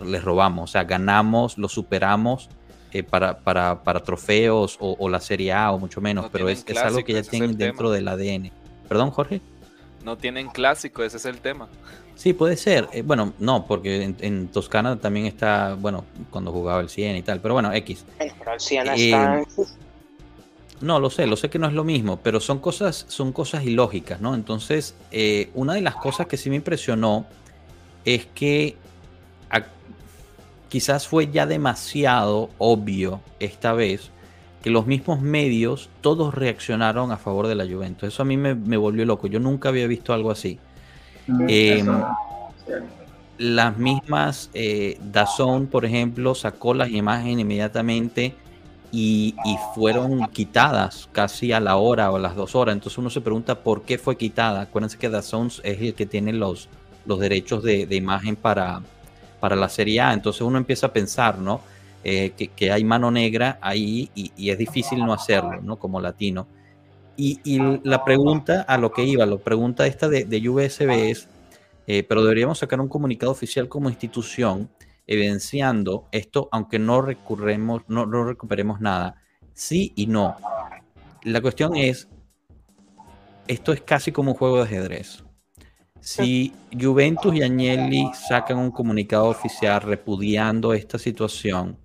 [0.05, 2.49] les robamos, o sea, ganamos, los superamos
[2.93, 6.49] eh, para, para, para trofeos o, o la Serie A o mucho menos, No pero
[6.49, 8.15] es, es algo que ya tienen dentro tema.
[8.15, 8.51] del ADN.
[8.89, 9.41] Perdón, Jorge.
[10.05, 11.69] no tienen clásico, ese es el tema.
[12.17, 12.89] Sí, puede ser.
[12.93, 17.23] Eh, bueno, no, porque en, en Toscana también está, bueno, cuando jugaba el 100 y
[17.23, 18.05] tal, pero bueno, X.
[18.19, 19.45] Pero el Siena Eh, está...
[20.85, 23.65] No, lo sé, lo sé que no es lo mismo, pero son cosas, son cosas
[23.65, 24.35] ilógicas, ¿no?
[24.35, 27.25] Entonces, eh, una de las cosas que sí me impresionó
[28.05, 28.77] es que
[29.51, 29.65] a-
[30.69, 34.11] quizás fue ya demasiado obvio esta vez
[34.63, 38.09] que los mismos medios todos reaccionaron a favor de la Juventus.
[38.09, 39.27] Eso a mí me, me volvió loco.
[39.27, 40.59] Yo nunca había visto algo así.
[41.49, 41.93] Eh, Eso,
[42.67, 42.87] cierto.
[43.39, 48.35] las mismas eh, Dazón, por ejemplo, sacó las imágenes inmediatamente
[48.97, 52.75] y, y fueron quitadas casi a la hora o a las dos horas.
[52.75, 54.61] Entonces uno se pregunta por qué fue quitada.
[54.61, 56.69] Acuérdense que Dazón es el que tiene los,
[57.05, 58.83] los derechos de, imagen para,
[59.41, 60.13] para la Serie A.
[60.13, 61.61] Entonces uno empieza a pensar, ¿no?
[62.05, 65.75] Eh, que, hay mano negra ahí y, es difícil no hacerlo, ¿no?
[65.75, 66.47] Como latino.
[67.17, 71.29] Y, y la pregunta a lo que iba, la pregunta esta de, de USB es,
[71.89, 74.69] eh, pero deberíamos sacar un comunicado oficial como institución
[75.07, 79.17] evidenciando esto, aunque no recurremos, no, recuperemos nada.
[79.53, 80.37] Sí y no.
[81.23, 82.09] La cuestión es,
[83.47, 85.25] esto es casi como un juego de ajedrez.
[86.01, 91.79] Si Juventus y Agnelli sacan un comunicado oficial repudiando esta situación,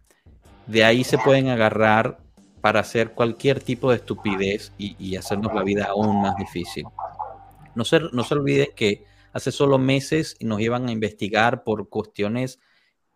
[0.67, 2.19] de ahí se pueden agarrar
[2.59, 6.83] para hacer cualquier tipo de estupidez y, y hacernos la vida aún más difícil.
[7.75, 12.59] No se, no se olviden que hace solo meses nos iban a investigar por cuestiones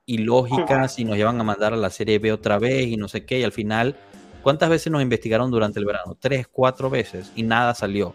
[0.06, 3.26] ilógicas y nos iban a mandar a la serie B otra vez y no sé
[3.26, 3.96] qué, y al final,
[4.42, 6.16] ¿cuántas veces nos investigaron durante el verano?
[6.20, 8.14] Tres, cuatro veces y nada salió.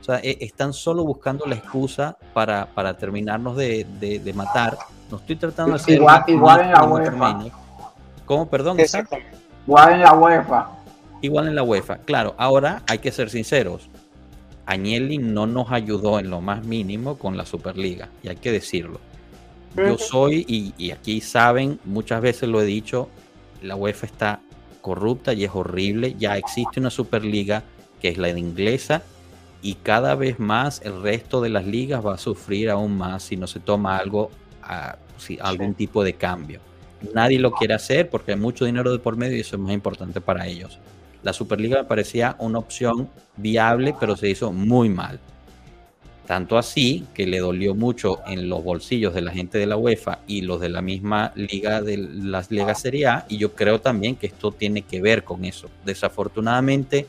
[0.00, 4.76] O sea, e- están solo buscando la excusa para, para terminarnos de, de- de matar.
[5.10, 5.94] No estoy tratando de hacer...
[5.98, 7.38] Igual- igual en la UEFA.
[8.24, 8.48] ¿Cómo?
[8.48, 8.78] Perdón.
[8.78, 9.36] Exactamente.
[9.66, 10.70] Igual en la UEFA.
[11.20, 11.98] Igual en la UEFA.
[11.98, 13.88] Claro, ahora hay que ser sinceros.
[14.66, 19.00] Agnelli no nos ayudó en lo más mínimo con la Superliga, y hay que decirlo.
[19.76, 23.08] Yo soy, y, y aquí saben, muchas veces lo he dicho,
[23.62, 24.40] la UEFA está
[24.80, 26.14] corrupta y es horrible.
[26.18, 27.62] Ya existe una Superliga
[28.00, 29.02] que es la de inglesa,
[29.60, 33.36] y cada vez más el resto de las ligas va a sufrir aún más si
[33.36, 34.30] no se toma algo,
[34.62, 36.60] a- si- algún tipo de cambio.
[37.12, 39.72] Nadie lo quiere hacer porque hay mucho dinero de por medio y eso es más
[39.72, 40.78] importante para ellos.
[41.24, 45.18] La Superliga me parecía una opción viable, pero se hizo muy mal.
[46.28, 50.18] Tanto así que le dolió mucho en los bolsillos de la gente de la UEFA
[50.26, 53.24] y los de la misma liga de las ligas Serie A.
[53.30, 55.70] Y yo creo también que esto tiene que ver con eso.
[55.86, 57.06] Desafortunadamente,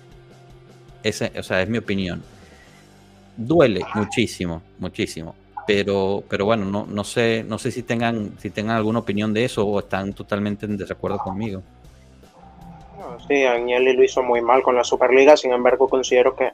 [1.04, 2.24] ese, o sea, es mi opinión.
[3.36, 5.36] Duele muchísimo, muchísimo.
[5.68, 9.44] Pero, pero bueno, no, no sé, no sé si tengan, si tengan alguna opinión de
[9.44, 11.62] eso o están totalmente en desacuerdo conmigo.
[13.28, 16.54] Sí, Agnelli lo hizo muy mal con la Superliga, sin embargo considero que,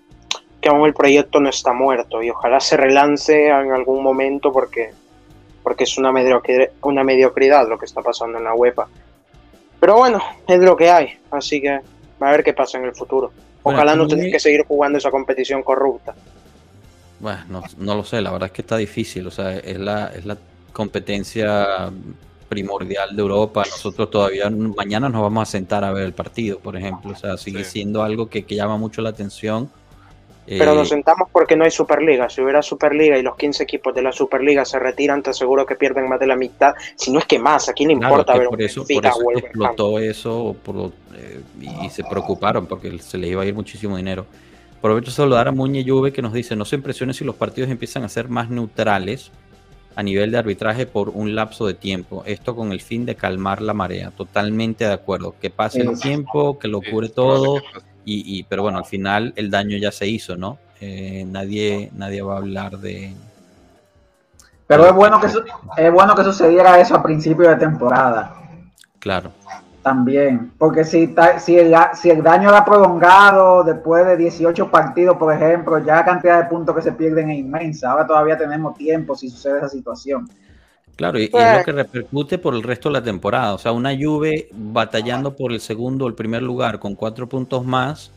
[0.65, 4.89] que aún el proyecto no está muerto y ojalá se relance en algún momento porque,
[5.61, 8.87] porque es una mediocridad, una mediocridad lo que está pasando en la UEFA.
[9.79, 13.31] Pero bueno, es lo que hay, así que a ver qué pasa en el futuro.
[13.61, 16.15] Bueno, Ojalá no tener que seguir jugando esa competición corrupta.
[17.19, 20.07] Bueno, no, no lo sé, la verdad es que está difícil, o sea, es la,
[20.15, 20.35] es la
[20.73, 21.91] competencia
[22.49, 23.63] primordial de Europa.
[23.69, 27.37] Nosotros todavía mañana nos vamos a sentar a ver el partido, por ejemplo, o sea,
[27.37, 27.71] sigue Sí.
[27.81, 29.69] siendo algo que, que llama mucho la atención.
[30.47, 32.29] Pero Eh, nos sentamos porque no hay Superliga.
[32.29, 35.75] Si hubiera Superliga y los 15 equipos de la Superliga se retiran, te aseguro que
[35.75, 36.75] pierden más de la mitad.
[36.95, 38.85] Si no es que más, ¿a quién le claro, importa que ver por un eso,
[38.91, 39.65] por eso es que Wolverhampton?
[39.65, 43.97] explotó eso por- eh, y, y se preocuparon porque se les iba a ir muchísimo
[43.97, 44.25] dinero.
[44.77, 48.03] Aprovecho saludar a Muñe Juve que nos dice, no se impresione si los partidos empiezan
[48.03, 49.31] a ser más neutrales
[49.95, 52.21] a nivel de arbitraje por un lapso de tiempo.
[52.27, 54.11] Esto con el fin de calmar la marea.
[54.11, 55.33] Totalmente de acuerdo.
[55.41, 57.61] Que pase el tiempo, que lo cure todo.
[58.05, 60.57] Y, y- pero bueno, al final el daño ya se hizo, ¿no?
[60.79, 63.13] Eh, nadie, nadie va a hablar de...
[64.67, 65.43] Pero es bueno que su-
[65.77, 68.35] es bueno que sucediera eso a principio de temporada
[68.99, 69.31] Claro.
[69.83, 75.31] también, porque si, si, el, si el daño era prolongado después de 18 partidos, por
[75.33, 77.91] ejemplo, ya la cantidad de puntos que se pierden es inmensa.
[77.91, 80.27] Ahora todavía tenemos tiempo si sucede esa situación.
[80.95, 83.53] Claro, y, y es Pues- lo que repercute por el resto de la temporada.
[83.53, 87.65] O sea, una Juve batallando por el segundo o el primer lugar con cuatro puntos
[87.65, 88.11] más,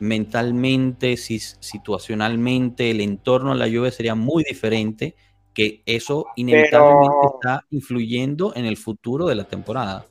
[0.00, 5.14] mentalmente, situacionalmente, el entorno de la Juve sería muy diferente,
[5.54, 10.06] que eso inevitablemente Pero- está influyendo en el futuro de la temporada.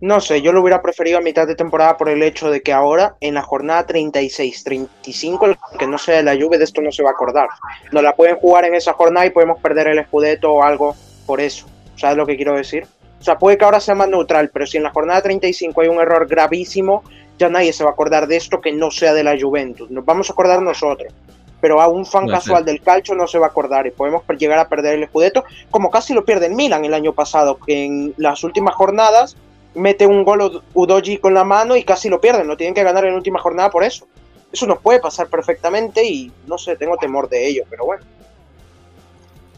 [0.00, 2.72] No sé, yo lo hubiera preferido a mitad de temporada por el hecho de que
[2.72, 6.82] ahora, en la jornada 36, 35, el que no sea de la Juve, de esto
[6.82, 7.48] no se va a acordar.
[7.92, 10.94] No la pueden jugar en esa jornada y podemos perder el Scudetto o algo
[11.26, 11.66] por eso.
[11.96, 12.86] ¿Sabes lo que quiero decir?
[13.20, 15.88] O sea, puede que ahora sea más neutral, pero si en la jornada 35 hay
[15.88, 17.02] un error gravísimo,
[17.38, 19.90] ya nadie se va a acordar de esto que no sea de la Juventus.
[19.90, 21.12] Nos vamos a acordar nosotros.
[21.60, 24.58] Pero a un fan casual del calcio no se va a acordar y podemos llegar
[24.58, 28.14] a perder el Scudetto, como casi lo pierde el Milan el año pasado, que en
[28.18, 29.36] las últimas jornadas
[29.74, 32.82] mete un gol Ud- Udogi con la mano y casi lo pierden, lo tienen que
[32.82, 34.06] ganar en la última jornada por eso.
[34.52, 38.04] Eso nos puede pasar perfectamente y no sé, tengo temor de ello, pero bueno.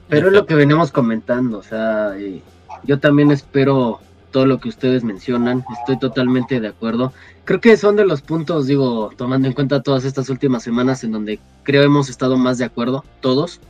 [0.09, 2.41] Pero es lo que venimos comentando, o sea, eh,
[2.85, 4.01] yo también espero
[4.31, 7.13] todo lo que ustedes mencionan, estoy totalmente de acuerdo.
[7.45, 11.13] Creo que son de los puntos, digo, tomando en cuenta todas estas últimas semanas en
[11.13, 13.61] donde creo hemos estado más de acuerdo, todos.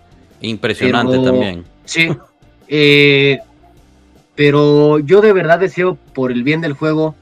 [0.40, 1.64] Impresionante Pero- también.
[1.84, 2.08] Sí.
[2.68, 3.38] Eh,
[4.34, 7.14] pero yo de verdad deseo, por el bien del juego,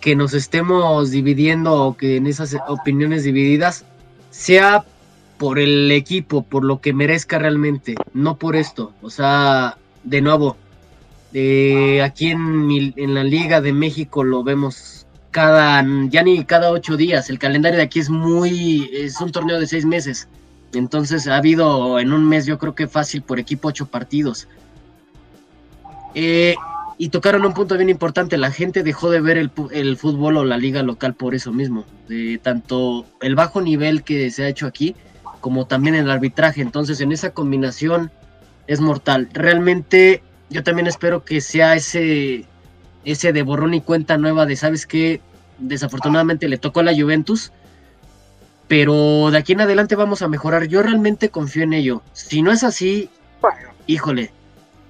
[0.00, 3.84] que nos estemos dividiendo o que en esas opiniones divididas
[4.30, 4.84] sea
[5.42, 8.92] por el equipo, por lo que merezca realmente, no por esto.
[9.02, 10.56] O sea, de nuevo,
[12.04, 17.28] aquí en, la Liga de México lo vemos cada, ya ni cada ocho días.
[17.28, 20.28] El calendario de aquí es muy, es un torneo de seis meses.
[20.74, 24.46] Entonces ha habido en un mes, yo creo que fácil por equipo ocho partidos.
[26.14, 26.54] Eh,
[26.98, 28.38] y tocaron un punto bien importante.
[28.38, 31.84] La gente dejó de ver el, fútbol o la liga local por eso mismo.
[32.42, 34.94] Tanto el bajo nivel que se ha hecho aquí
[35.42, 36.62] como también el arbitraje.
[36.62, 38.10] Entonces, en esa combinación
[38.66, 39.28] es mortal.
[39.34, 42.46] Realmente, yo también espero que sea ese,
[43.04, 45.20] ese de borrón y cuenta nueva de, ¿sabes qué?
[45.58, 47.52] Desafortunadamente le tocó a la Juventus,
[48.68, 50.64] pero de aquí en adelante vamos a mejorar.
[50.64, 52.02] Yo realmente confío en ello.
[52.12, 53.10] Si no es así,
[53.86, 54.32] híjole,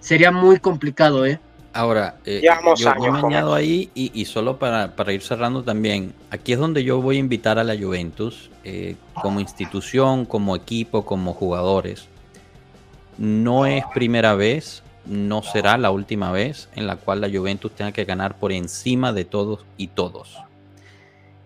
[0.00, 1.40] sería muy complicado, ¿eh?
[1.74, 2.42] Ahora, eh,
[2.76, 6.58] yo, años me añado ahí y, y solo para, para ir cerrando también, aquí es
[6.58, 12.08] donde yo voy a invitar a la Juventus eh, como institución, como equipo, como jugadores.
[13.16, 17.92] No es primera vez, no será la última vez en la cual la Juventus tenga
[17.92, 20.36] que ganar por encima de todos y todos.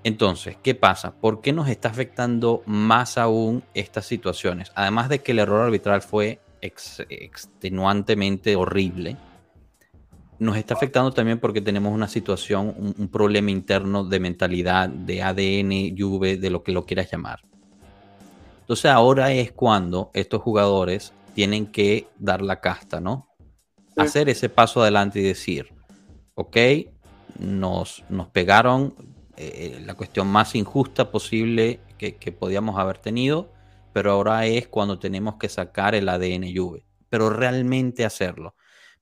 [0.03, 1.12] Entonces, ¿qué pasa?
[1.12, 4.70] ¿Por qué nos está afectando más aún estas situaciones?
[4.74, 9.16] Además de que el error arbitral fue ex- extenuantemente horrible,
[10.39, 15.22] nos está afectando también porque tenemos una situación, un, un problema interno de mentalidad, de
[15.22, 17.41] ADN, Juve, de lo que lo quieras llamar.
[18.61, 23.28] Entonces ahora es cuando estos jugadores tienen que dar la casta, ¿no?
[23.89, 23.95] Sí.
[23.97, 25.72] Hacer ese paso adelante y decir,
[26.34, 26.57] ok,
[27.39, 28.95] nos, nos pegaron
[29.37, 33.53] eh, la cuestión más injusta posible que, que podíamos haber tenido,
[33.93, 38.55] pero ahora es cuando tenemos que sacar el ADN Juve, pero realmente hacerlo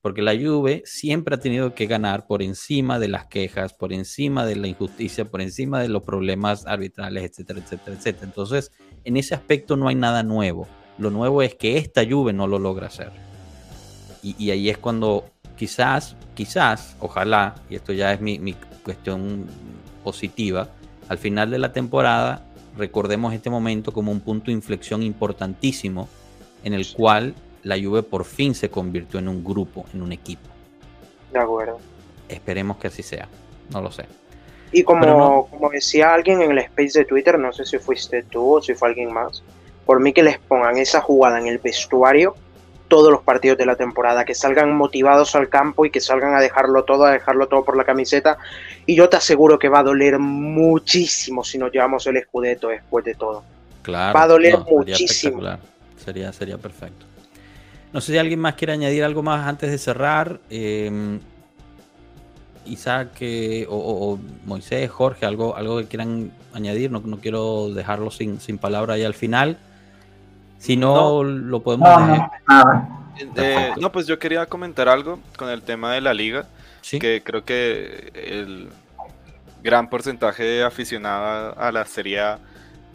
[0.04, 4.44] porque la Juve siempre ha tenido que ganar por encima de las quejas, por encima
[4.44, 8.26] de la injusticia, por encima de los problemas arbitrales, etcétera, etcétera, etcétera.
[8.26, 8.70] Entonces,
[9.04, 10.68] en ese aspecto no hay nada nuevo.
[10.98, 13.12] Lo nuevo es que esta Juve no lo logra hacer.
[14.22, 15.24] Y, y ahí es cuando
[15.56, 19.46] quizás, quizás, ojalá, y esto ya es mi, mi cuestión
[20.02, 20.68] positiva,
[21.08, 22.44] al final de la temporada
[22.76, 26.10] recordemos este momento como un punto de inflexión importantísimo
[26.62, 27.34] en el cual
[27.64, 30.48] la Juve por fin se convirtió en un grupo, en un equipo.
[31.32, 31.78] De acuerdo.
[32.28, 33.28] Esperemos que así sea.
[33.70, 34.04] No lo sé.
[34.72, 38.22] Y como, no- como decía alguien en el space de Twitter, no sé si fuiste
[38.24, 39.42] tú o si fue alguien más,
[39.86, 42.34] por mí que les pongan esa jugada en el vestuario
[42.88, 46.40] todos los partidos de la temporada, que salgan motivados al campo y que salgan a
[46.40, 48.36] dejarlo todo, a dejarlo todo por la camiseta.
[48.86, 53.04] Y yo te aseguro que va a doler muchísimo si nos llevamos el escudeto después
[53.04, 53.42] de todo.
[53.82, 54.14] Claro.
[54.16, 55.40] Va a doler muchísimo.
[56.04, 57.06] Sería, sería perfecto.
[57.94, 60.40] No sé si alguien más quiere añadir algo más antes de cerrar.
[60.50, 61.18] Eh,
[62.66, 66.90] Isaac eh, o, o- o Moisés, Jorge, algo, algo que quieran añadir.
[66.90, 69.58] No, no quiero dejarlo sin, sin palabra ahí al final.
[70.58, 72.18] Si no, lo podemos No, dejar.
[72.18, 72.88] no, nada.
[73.36, 76.46] Eh, no, pues yo quería comentar algo con el tema de la liga,
[76.80, 76.98] Sí.
[76.98, 78.68] que creo que el
[79.62, 82.38] gran porcentaje de aficionado a la Serie A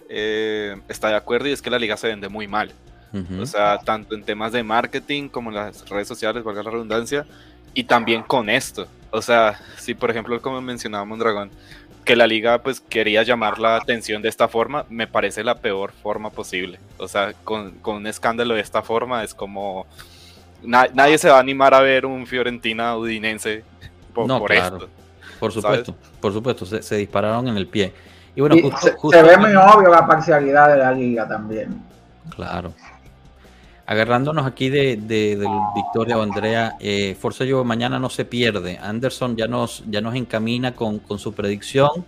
[0.10, 2.72] eh, está de acuerdo y es que la liga se vende muy mal.
[3.14, 3.42] Ujú.
[3.42, 7.26] O sea, tanto en temas de marketing como en las redes sociales, valga la redundancia,
[7.74, 8.88] y también con esto.
[9.12, 11.50] O sea, si por ejemplo, como mencionaba Mondragón,
[12.06, 15.92] que la liga pues quería llamar la atención de esta forma, me parece la peor
[15.92, 16.80] forma posible.
[16.98, 19.86] O sea, con, con un escándalo de esta forma es como...
[20.64, 23.64] na- nadie se va a animar a ver un Fiorentina Udinense
[24.14, 24.78] por, No, por claro.
[24.78, 24.90] esto.
[25.40, 27.94] Por supuesto, por supuesto, se, se dispararon en el pie.
[28.36, 31.28] Y bueno, Y justo, se, justo- se ve muy obvio la parcialidad de la liga
[31.28, 31.82] también.
[32.36, 32.74] Claro.
[33.90, 38.78] Agarrándonos aquí de, de- del Victoria o Andrea, eh, Forza mañana no se pierde.
[38.78, 42.06] Anderson ya nos, ya nos encamina con, con su predicción.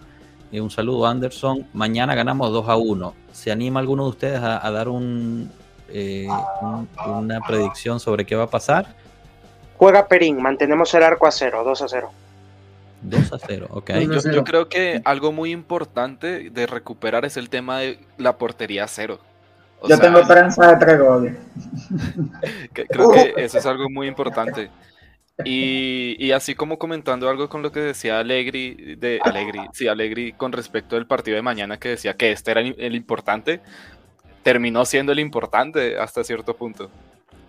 [0.51, 1.65] Eh, un saludo, Anderson.
[1.73, 3.13] Mañana ganamos 2 a 1.
[3.31, 5.51] ¿Se anima alguno de ustedes a, a dar un,
[5.89, 6.27] eh,
[6.61, 8.93] un- una predicción sobre qué va a pasar?
[9.77, 12.11] Juega Perín, mantenemos el arco a cero, 2 a 0.
[13.01, 13.89] 2 a 0, ok.
[13.89, 18.37] A Yo, yo creo que algo muy importante de recuperar es el tema de la
[18.37, 19.17] portería cero.
[19.81, 21.35] O Yo sea, tengo esperanza de tres goles.
[22.73, 24.69] creo que eso es algo muy importante.
[25.43, 30.33] Y, y así como comentando algo con lo que decía Alegri, de Alegri, sí, Alegri
[30.33, 33.59] con respecto del partido de mañana que decía que este era el, el importante,
[34.43, 36.91] terminó siendo el importante hasta cierto punto.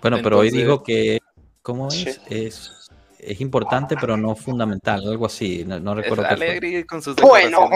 [0.00, 1.18] Bueno, pero hoy Entonces- dijo que,
[1.60, 1.94] ¿cómo es?
[1.94, 2.10] Sí.
[2.30, 5.64] Es, es importante, pero no fundamental, algo así.
[5.66, 6.46] No, no Es recuerdo qué fue.
[6.48, 7.68] Alegri con sus Bueno.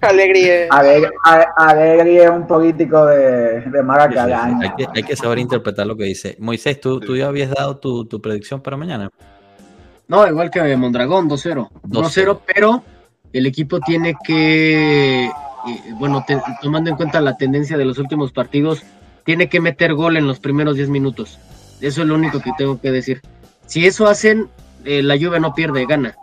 [0.00, 0.66] Alegría.
[0.70, 3.82] Alegri, A- Alegri es un político de, de.
[4.62, 6.36] Hay, que, hay que saber interpretar lo que dice.
[6.38, 9.10] Moisés, ¿tú, tú ya habías dado tu, tu predicción para mañana?
[10.08, 11.70] No, igual que Mondragón, 2-0.
[11.84, 12.82] 2-0, pero
[13.32, 15.30] el equipo tiene que, eh,
[15.94, 18.82] bueno, te- tomando en cuenta la tendencia de los últimos partidos,
[19.24, 21.38] tiene que meter gol en los primeros 10 minutos.
[21.80, 23.22] Eso es lo único que tengo que decir.
[23.66, 24.48] Si eso hacen,
[24.84, 26.14] eh, la Juve no pierde, gana.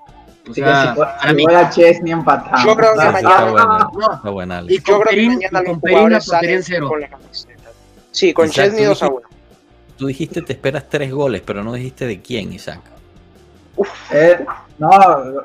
[0.49, 1.43] O sea, si para mí.
[1.43, 2.63] fuera Chesney empatamos.
[2.65, 4.77] Yo creo que mañana- está buena, No, está buena, y.
[4.77, 6.87] Yo creo que mañana los jugadores salen cero.
[6.89, 7.53] con la camiseta.
[8.11, 9.39] Sí, con Isaac, Chesney tú 2 a dijiste- 1.
[9.97, 12.79] Tú dijiste te esperas tres goles, pero no dijiste de quién, Isaac.
[14.11, 14.45] Eh,
[14.77, 14.89] no,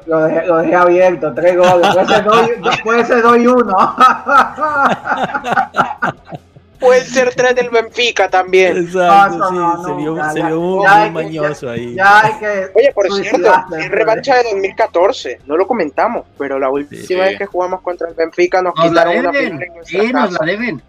[0.07, 1.89] lo- dejé, lo dejé abierto, tres goles.
[1.95, 3.97] Puede ser dos, y- puede ser dos y uno.
[6.81, 8.77] Pueden ser tres del Benfica también.
[8.77, 11.95] Exacto, No, sí, no, se vio, ya, se ya, vio muy, que- mañoso ahí.
[11.95, 12.67] Ya hay que.
[12.75, 17.15] Oye, por cierto, es revancha de 2014, no lo comentamos, pero la última Sí.
[17.15, 19.59] vez que jugamos contra el Benfica nos Nos la quitaron una deben.
[19.87, 20.83] final en nos la deben.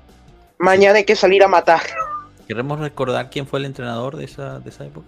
[0.58, 1.82] Mañana hay que salir a matar.
[2.48, 5.08] Queremos recordar quién fue el entrenador de esa, de esa época.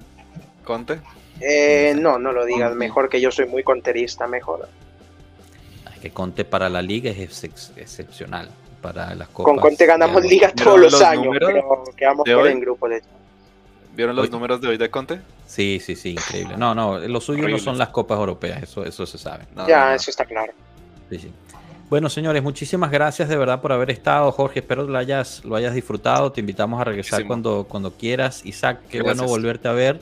[0.64, 1.00] Conte.
[1.40, 4.68] Eh, no, no lo digas, mejor que yo soy muy conterista, mejor.
[5.94, 8.50] Es que Conte para la liga es ex- excepcional.
[8.82, 9.52] Para las copas.
[9.54, 12.52] Con Conte ganamos ya- ligas ¿Vieron todos los los años, pero quedamos por hoy?
[12.52, 13.02] en grupo de
[13.96, 14.32] ¿Vieron los Oye.
[14.32, 15.20] números de hoy de Conte?
[15.48, 16.56] Sí, sí, sí, increíble.
[16.58, 19.46] No, no, lo suyo no son las copas europeas, eso, eso se sabe.
[19.56, 19.96] No, Ya, no, no.
[19.96, 20.54] eso está claro.
[21.10, 21.32] Sí, sí.
[21.90, 24.32] Bueno, señores, muchísimas gracias de verdad por haber estado.
[24.32, 26.32] Jorge, espero lo hayas, lo hayas disfrutado.
[26.32, 27.28] Te invitamos a regresar Muchísimo.
[27.30, 28.46] cuando, cuando quieras.
[28.46, 29.18] Isaac, qué Gracias.
[29.18, 30.02] bueno volverte a ver.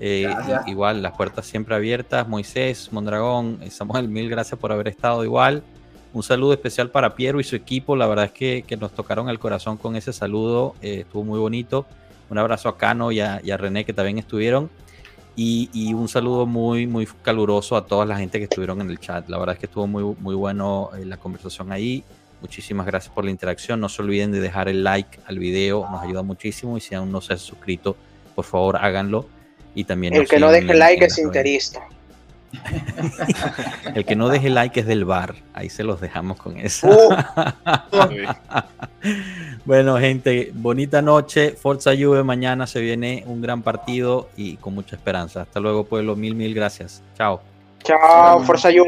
[0.00, 0.32] Eh,
[0.66, 2.26] igual, las puertas siempre abiertas.
[2.26, 5.62] Moisés, Mondragón, eh, Samuel, mil gracias por haber estado igual.
[6.18, 7.94] Un saludo especial para Piero y su equipo.
[7.94, 10.74] La verdad es que, que nos tocaron el corazón con ese saludo.
[10.82, 11.86] eh, estuvo muy bonito.
[12.28, 14.68] Un abrazo a Cano y a, y a René que también estuvieron.
[15.36, 18.98] Y, y un saludo muy, muy caluroso a toda la gente que estuvieron en el
[18.98, 19.28] chat.
[19.28, 22.02] La verdad es que estuvo muy, muy bueno eh, la conversación ahí.
[22.40, 23.78] Muchísimas gracias por la interacción.
[23.78, 26.76] No se olviden de dejar el like al video, nos ayuda muchísimo.
[26.76, 27.94] Y si aún no se han suscrito,
[28.34, 29.24] por favor háganlo.
[29.72, 31.86] Y también El que no deje en- like es interista.
[33.94, 35.34] El que no deje like es del bar.
[35.52, 36.88] Ahí se los dejamos con eso.
[36.88, 38.26] Uy.
[39.64, 41.52] bueno, gente, bonita noche.
[41.52, 45.42] Forza Juve mañana se viene un gran partido y con mucha esperanza.
[45.42, 46.16] Hasta luego, pueblo.
[46.16, 47.02] Mil, mil gracias.
[47.16, 47.40] Chao.
[47.82, 48.86] Chao, Forza Juve.